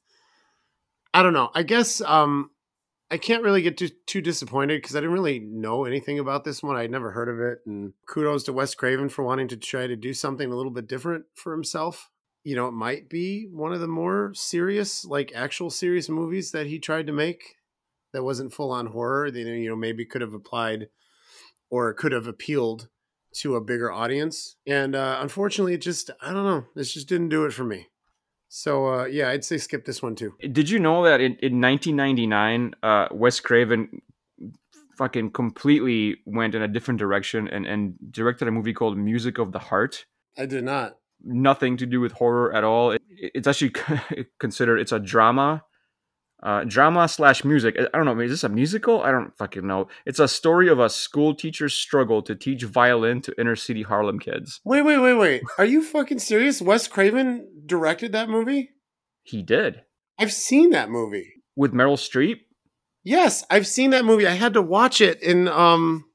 [1.14, 1.50] I don't know.
[1.54, 2.50] I guess um
[3.12, 6.64] I can't really get too too disappointed because I didn't really know anything about this
[6.64, 6.76] one.
[6.76, 9.96] I'd never heard of it, and kudos to Wes Craven for wanting to try to
[9.96, 12.10] do something a little bit different for himself.
[12.44, 16.68] You know, it might be one of the more serious, like actual serious movies that
[16.68, 17.56] he tried to make
[18.12, 19.30] that wasn't full on horror.
[19.30, 20.88] That you know maybe could have applied
[21.70, 22.90] or could have appealed
[23.36, 24.56] to a bigger audience.
[24.66, 26.66] And uh, unfortunately, it just I don't know.
[26.76, 27.88] This just didn't do it for me.
[28.56, 30.34] So uh, yeah, I'd say skip this one too.
[30.40, 34.02] Did you know that in, in 1999, uh, Wes Craven
[34.96, 39.52] fucking completely went in a different direction and, and directed a movie called Music of
[39.52, 40.06] the Heart?
[40.38, 41.00] I did not.
[41.22, 42.92] Nothing to do with horror at all.
[42.92, 43.74] It, it's actually
[44.40, 45.66] considered it's a drama,
[46.44, 47.76] uh, drama slash music.
[47.94, 48.20] I don't know.
[48.20, 49.02] Is this a musical?
[49.02, 49.88] I don't fucking know.
[50.06, 54.20] It's a story of a school teacher's struggle to teach violin to inner city Harlem
[54.20, 54.62] kids.
[54.64, 55.42] Wait, wait, wait, wait.
[55.58, 56.62] Are you fucking serious?
[56.62, 58.72] Wes Craven directed that movie?
[59.24, 59.82] He did
[60.20, 61.34] I've seen that movie.
[61.56, 62.42] with Meryl Streep.
[63.04, 64.28] Yes, I've seen that movie.
[64.28, 66.06] I had to watch it in um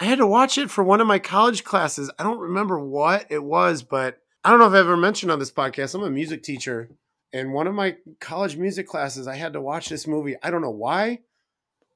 [0.00, 2.10] I had to watch it for one of my college classes.
[2.18, 5.40] I don't remember what it was, but I don't know if I've ever mentioned on
[5.40, 5.94] this podcast.
[5.96, 6.90] I'm a music teacher.
[7.32, 10.36] And one of my college music classes, I had to watch this movie.
[10.42, 11.20] I don't know why.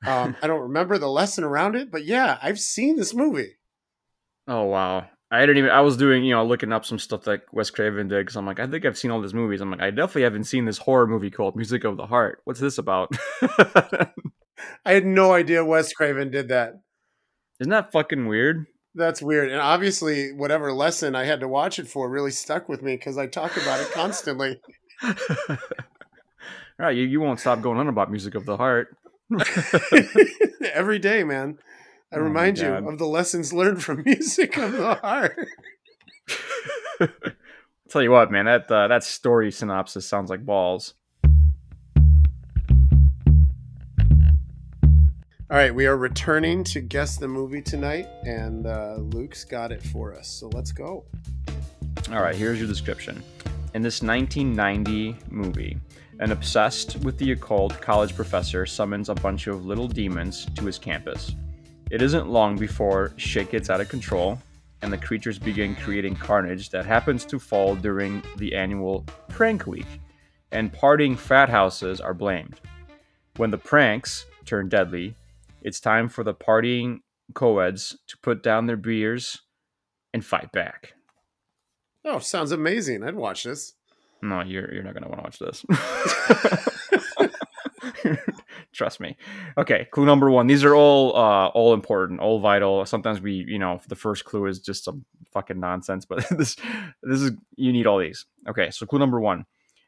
[0.06, 3.56] Um, I don't remember the lesson around it, but yeah, I've seen this movie.
[4.46, 5.06] Oh wow.
[5.32, 5.70] I didn't even.
[5.70, 8.44] I was doing, you know, looking up some stuff that Wes Craven did because I'm
[8.44, 9.62] like, I think I've seen all these movies.
[9.62, 12.42] I'm like, I definitely haven't seen this horror movie called Music of the Heart.
[12.44, 13.16] What's this about?
[14.84, 16.74] I had no idea Wes Craven did that.
[17.60, 18.66] Isn't that fucking weird?
[18.94, 19.50] That's weird.
[19.50, 23.16] And obviously, whatever lesson I had to watch it for really stuck with me because
[23.16, 24.60] I talk about it constantly.
[25.48, 25.56] all
[26.78, 28.96] right, you, you won't stop going on about Music of the Heart.
[30.74, 31.58] Every day, man.
[32.12, 35.48] I Oh remind you of the lessons learned from music of the heart.
[37.88, 40.94] Tell you what, man, that uh, that story synopsis sounds like balls.
[45.50, 49.82] All right, we are returning to guess the movie tonight, and uh, Luke's got it
[49.82, 50.28] for us.
[50.28, 51.04] So let's go.
[52.10, 53.22] All right, here's your description.
[53.74, 55.78] In this 1990 movie,
[56.20, 60.78] an obsessed with the occult college professor summons a bunch of little demons to his
[60.78, 61.34] campus.
[61.90, 64.38] It isn't long before shit gets out of control
[64.82, 69.86] and the creatures begin creating carnage that happens to fall during the annual prank week,
[70.50, 72.60] and partying frat houses are blamed.
[73.36, 75.14] When the pranks turn deadly,
[75.62, 77.00] it's time for the partying
[77.32, 79.40] co-eds to put down their beers
[80.12, 80.94] and fight back.
[82.04, 83.04] Oh, sounds amazing.
[83.04, 83.74] I'd watch this.
[84.22, 85.64] No, you're you're not gonna want to watch this.
[88.72, 89.16] Trust me.
[89.58, 90.46] Okay, clue number one.
[90.46, 92.84] These are all uh all important, all vital.
[92.86, 96.56] Sometimes we, you know, the first clue is just some fucking nonsense, but this
[97.02, 98.26] this is you need all these.
[98.48, 99.44] Okay, so clue number one.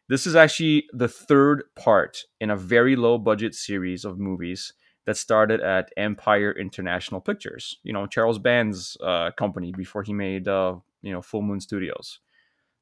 [0.09, 4.75] This is actually the third part in a very low budget series of movies
[5.07, 7.79] that started at Empire International Pictures.
[7.83, 12.20] You know, Charles Band's uh, company before he made uh, you know, Full Moon Studios.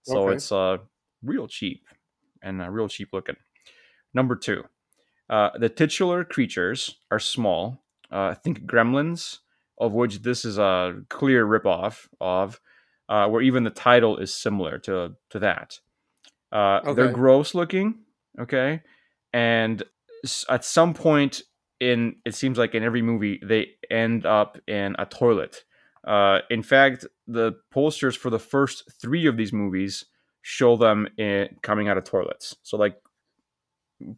[0.03, 0.37] So Okay.
[0.37, 0.79] it's uh
[1.23, 1.87] real cheap
[2.43, 3.37] and uh, real cheap looking.
[4.15, 4.65] Number two,
[5.31, 7.85] uh, the titular creatures are small.
[8.11, 9.39] Uh, think gremlins,
[9.79, 12.61] of which this is a clear ripoff of,
[13.09, 15.79] uh, where even the title is similar to to that.
[16.53, 18.01] Uh, They're gross looking,
[18.39, 18.83] okay,
[19.33, 19.83] and
[20.49, 21.43] at some point
[21.81, 25.65] in it seems like in every movie they end up in a toilet.
[26.07, 30.05] Uh, in fact, the posters for the first three of these movies
[30.43, 32.57] show them in, coming out of toilets.
[32.63, 32.97] So like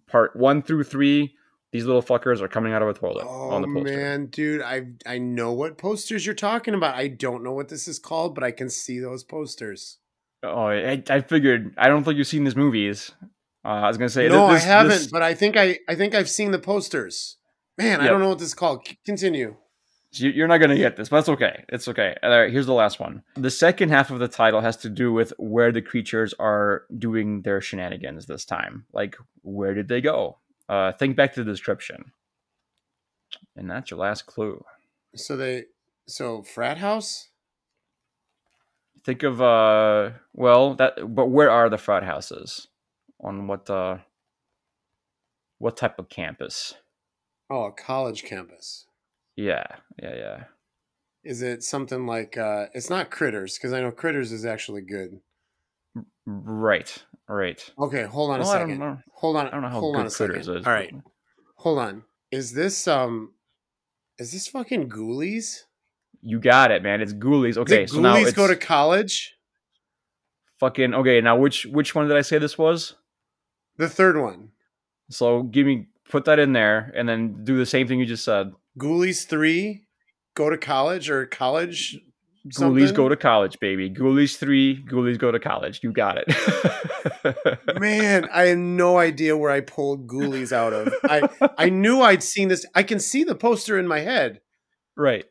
[0.07, 1.35] part one through three,
[1.73, 3.97] these little fuckers are coming out of a toilet Oh on the poster.
[3.97, 6.95] man, dude, I I know what posters you're talking about.
[6.95, 9.99] I don't know what this is called, but I can see those posters.
[10.43, 11.75] Oh, I, I figured.
[11.79, 13.13] I don't think you've seen these movies.
[13.65, 15.95] Uh, I was gonna say no, this- I haven't, this- but I think I I
[15.95, 17.37] think I've seen the posters.
[17.77, 18.87] Man, I don't know what this is called.
[19.05, 19.57] Continue.
[20.19, 21.65] You- You're not going to get this, but that's okay.
[21.69, 22.17] It's okay.
[22.23, 23.23] All right, here's the last one.
[23.37, 27.43] The second half of the title has to do with where the creatures are doing
[27.43, 28.87] their shenanigans this time.
[28.93, 30.39] Like, where did they go?
[30.69, 32.13] Uh, think back to the description.
[33.57, 34.65] And that's your last clue.
[35.17, 35.65] So they
[36.07, 37.29] so frat house?
[39.05, 42.69] Think of, uh, well, that, but where are the frat houses?
[43.21, 43.99] On what, uh,
[45.59, 46.75] what type of campus?
[47.51, 48.87] Oh, a college campus.
[49.37, 49.65] Yeah,
[50.03, 50.45] yeah, yeah.
[51.25, 55.21] Is it something like uh it's not Critters because I know Critters is actually good.
[56.27, 57.73] Right, right.
[57.79, 58.81] Okay, hold on Well, a second.
[59.15, 59.47] Hold on.
[59.47, 60.35] I don't know how hold good on a second.
[60.35, 60.67] Critters is.
[60.67, 60.95] All right,
[61.57, 62.05] hold on.
[62.31, 63.33] Is this um
[64.19, 65.61] is this fucking Ghoulies?
[66.23, 67.01] You got it, man.
[67.03, 67.57] It's Ghoulies.
[67.57, 69.35] Okay, Did so now Ghoulies it's go to college?
[70.61, 71.21] fucking okay.
[71.21, 72.95] Now which which one did I say this was?
[73.77, 74.51] The third one.
[75.11, 78.25] So give me put that in there, and then do the same thing you just
[78.25, 78.53] said.
[78.79, 79.83] Ghoulies three
[80.35, 81.97] go to college or college
[82.47, 83.89] Ghoulies go to college, baby.
[83.89, 84.85] Ghoulies three.
[84.85, 85.81] Ghoulies go to college.
[85.83, 87.81] You got it.
[87.81, 90.93] Man, I had no idea where I pulled Ghoulies out of.
[91.05, 91.27] I
[91.57, 92.67] I knew I'd seen this.
[92.75, 94.43] I can see the poster in my head,
[94.95, 95.25] right,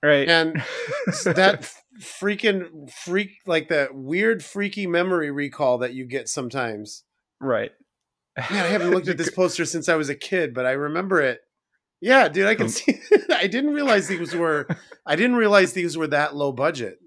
[0.00, 0.28] right.
[0.28, 0.62] and
[1.24, 1.68] that
[2.00, 7.02] freaking freak, like that weird freaky memory recall that you get sometimes.
[7.40, 7.72] right.
[8.36, 11.20] Man, I haven't looked at this poster since I was a kid, but I remember
[11.20, 11.40] it.
[12.00, 13.00] Yeah, dude, I can Um, see.
[13.30, 14.66] I didn't realize these were.
[15.06, 16.98] I didn't realize these were that low budget.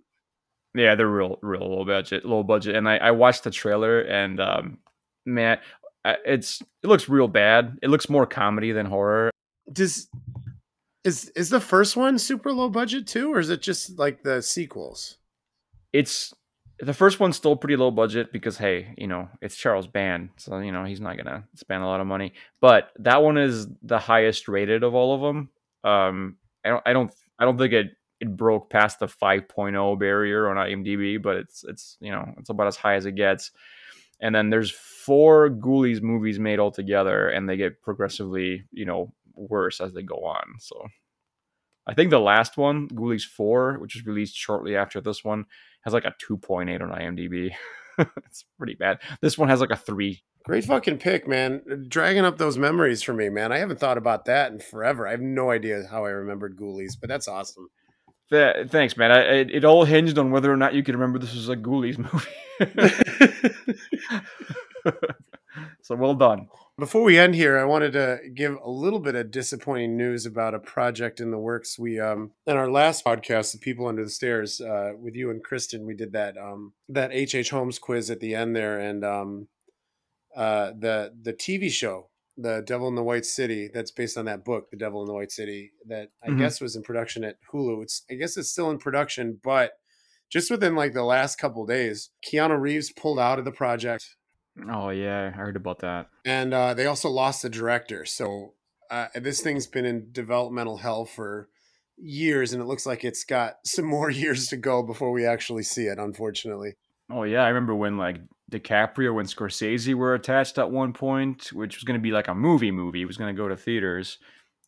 [0.75, 2.75] Yeah, they're real, real low budget, low budget.
[2.75, 4.77] And I, I watched the trailer, and um,
[5.25, 5.59] man,
[6.05, 7.77] it's it looks real bad.
[7.81, 9.31] It looks more comedy than horror.
[9.71, 10.09] Does
[11.03, 14.41] is is the first one super low budget too, or is it just like the
[14.41, 15.17] sequels?
[15.91, 16.33] It's
[16.79, 20.59] the first one's still pretty low budget because hey, you know it's Charles Band, so
[20.59, 22.33] you know he's not gonna spend a lot of money.
[22.61, 25.49] But that one is the highest rated of all of them.
[25.83, 30.49] Um, I don't, I don't, I don't think it it broke past the 5.0 barrier
[30.49, 33.51] on IMDb, but it's it's you know it's about as high as it gets.
[34.19, 39.79] And then there's four Ghoulies movies made altogether, and they get progressively you know worse
[39.79, 40.55] as they go on.
[40.59, 40.87] So.
[41.85, 45.45] I think the last one, Ghoulies 4, which was released shortly after this one,
[45.83, 47.51] has like a 2.8 on IMDb.
[48.25, 48.99] it's pretty bad.
[49.21, 50.23] This one has like a 3.
[50.45, 51.85] Great fucking pick, man.
[51.87, 53.51] Dragging up those memories for me, man.
[53.51, 55.07] I haven't thought about that in forever.
[55.07, 57.69] I have no idea how I remembered Ghoulies, but that's awesome.
[58.29, 59.11] Th- thanks, man.
[59.11, 61.55] I, it, it all hinged on whether or not you could remember this was a
[61.55, 62.27] Ghoulies movie.
[65.81, 66.47] so well done.
[66.77, 70.55] Before we end here, I wanted to give a little bit of disappointing news about
[70.55, 71.77] a project in the works.
[71.77, 75.43] We um in our last podcast, The People Under the Stairs, uh, with you and
[75.43, 77.35] Kristen, we did that um that H.
[77.35, 77.51] H.
[77.51, 79.47] Holmes quiz at the end there, and um
[80.35, 84.43] uh the the TV show, The Devil in the White City, that's based on that
[84.43, 86.39] book, The Devil in the White City, that I Mhm.
[86.39, 87.83] guess was in production at Hulu.
[87.83, 89.73] It's I guess it's still in production, but
[90.31, 94.15] just within like the last couple days, Keanu Reeves pulled out of the project
[94.69, 95.27] Oh, yeah.
[95.27, 96.09] I heard about that.
[96.25, 98.05] and uh, they also lost the director.
[98.05, 98.53] So
[98.91, 101.49] uh, this thing's been in developmental hell for
[101.97, 105.63] years, and it looks like it's got some more years to go before we actually
[105.63, 105.97] see it.
[105.99, 106.73] Unfortunately,
[107.09, 107.43] Oh, yeah.
[107.43, 108.17] I remember when like
[108.51, 112.33] DiCaprio and Scorsese were attached at one point, which was going to be like a
[112.35, 113.01] movie movie.
[113.01, 114.19] It was going to go to theaters.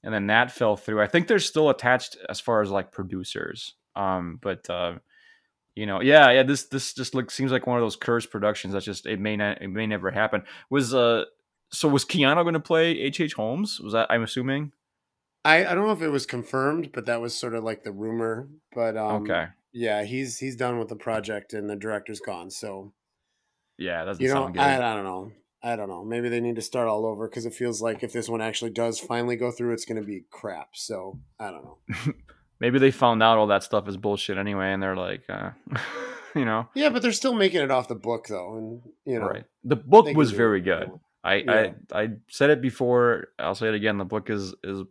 [0.04, 1.02] And then that fell through.
[1.02, 3.74] I think they're still attached as far as like producers.
[3.96, 4.96] Um, but uh,
[5.76, 6.44] you know, yeah, yeah.
[6.44, 8.74] This this just looks seems like one of those cursed productions.
[8.74, 10.44] That's just it may not it may never happen.
[10.70, 11.26] Was uh
[11.72, 13.80] so was Keanu going to play H H Holmes?
[13.82, 14.72] Was that I'm assuming?
[15.44, 17.92] I, I don't know if it was confirmed, but that was sort of like the
[17.92, 18.48] rumor.
[18.74, 22.50] But um, okay, yeah, he's he's done with the project, and the director's gone.
[22.50, 22.94] So
[23.78, 24.62] yeah, that's you know, sound good.
[24.62, 25.32] I, I don't know.
[25.62, 26.06] I don't know.
[26.06, 28.72] Maybe they need to start all over because it feels like if this one actually
[28.72, 30.70] does finally go through, it's going to be crap.
[30.74, 32.14] So I don't know.
[32.60, 35.52] Maybe they found out all that stuff is bullshit anyway, and they're like, uh,
[36.36, 39.28] you know, Yeah, but they're still making it off the book though, and you know,
[39.28, 39.46] right?
[39.64, 40.92] The book was very good.
[41.24, 41.72] I, Yeah.
[41.92, 43.28] I I said it before.
[43.40, 43.98] I'll say it again.
[43.98, 44.84] The book is is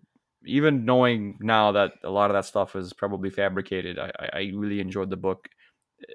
[0.47, 3.99] even knowing now that a lot of that stuff is probably fabricated.
[3.99, 5.49] I I, I really enjoyed the book.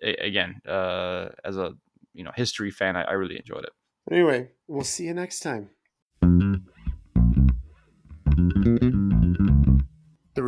[0.03, 1.73] A- again, uh, as a
[2.13, 3.71] you know history fan, I, I really enjoyed it.
[4.11, 5.69] Anyway, we'll see you next time.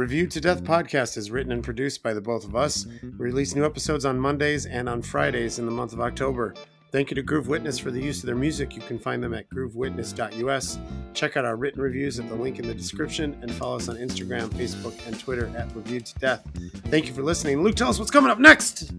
[0.01, 0.73] Reviewed to Death mm-hmm.
[0.73, 2.87] podcast is written and produced by the both of us.
[3.03, 6.55] We release new episodes on Mondays and on Fridays in the month of October.
[6.91, 8.75] Thank you to Groove Witness for the use of their music.
[8.75, 10.79] You can find them at groovewitness.us.
[11.13, 13.97] Check out our written reviews at the link in the description and follow us on
[13.97, 16.49] Instagram, Facebook, and Twitter at Reviewed to Death.
[16.87, 17.61] Thank you for listening.
[17.61, 18.93] Luke, tell us what's coming up next.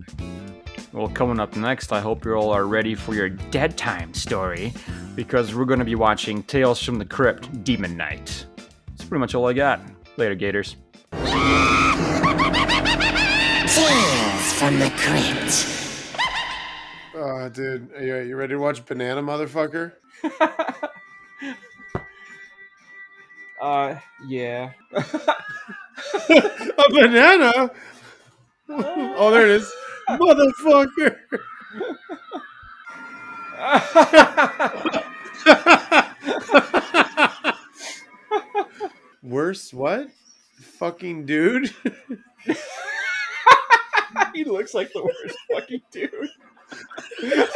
[0.92, 4.72] Well, coming up next, I hope you all are ready for your dead time story
[5.16, 8.46] because we're going to be watching Tales from the Crypt Demon Knight.
[8.86, 9.80] That's pretty much all I got.
[10.16, 10.76] Later, Gators.
[14.62, 15.66] From the Crypt.
[17.16, 19.94] Oh, dude, are you, you ready to watch Banana, motherfucker?
[23.60, 24.70] uh, yeah.
[24.94, 25.04] A
[26.90, 27.72] banana?
[28.68, 29.72] oh, there it is.
[30.10, 31.16] Motherfucker.
[39.24, 40.06] Worse what?
[40.78, 41.74] Fucking dude.
[44.34, 46.10] he looks like the worst fucking dude.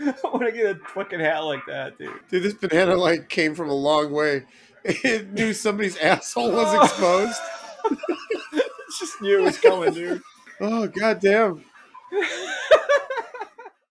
[0.00, 2.12] I want to get a fucking hat like that, dude.
[2.28, 4.44] Dude, this banana like came from a long way.
[4.84, 7.40] It knew somebody's asshole was exposed.
[8.98, 10.22] Just knew it was coming, dude.
[10.60, 11.64] Oh god damn.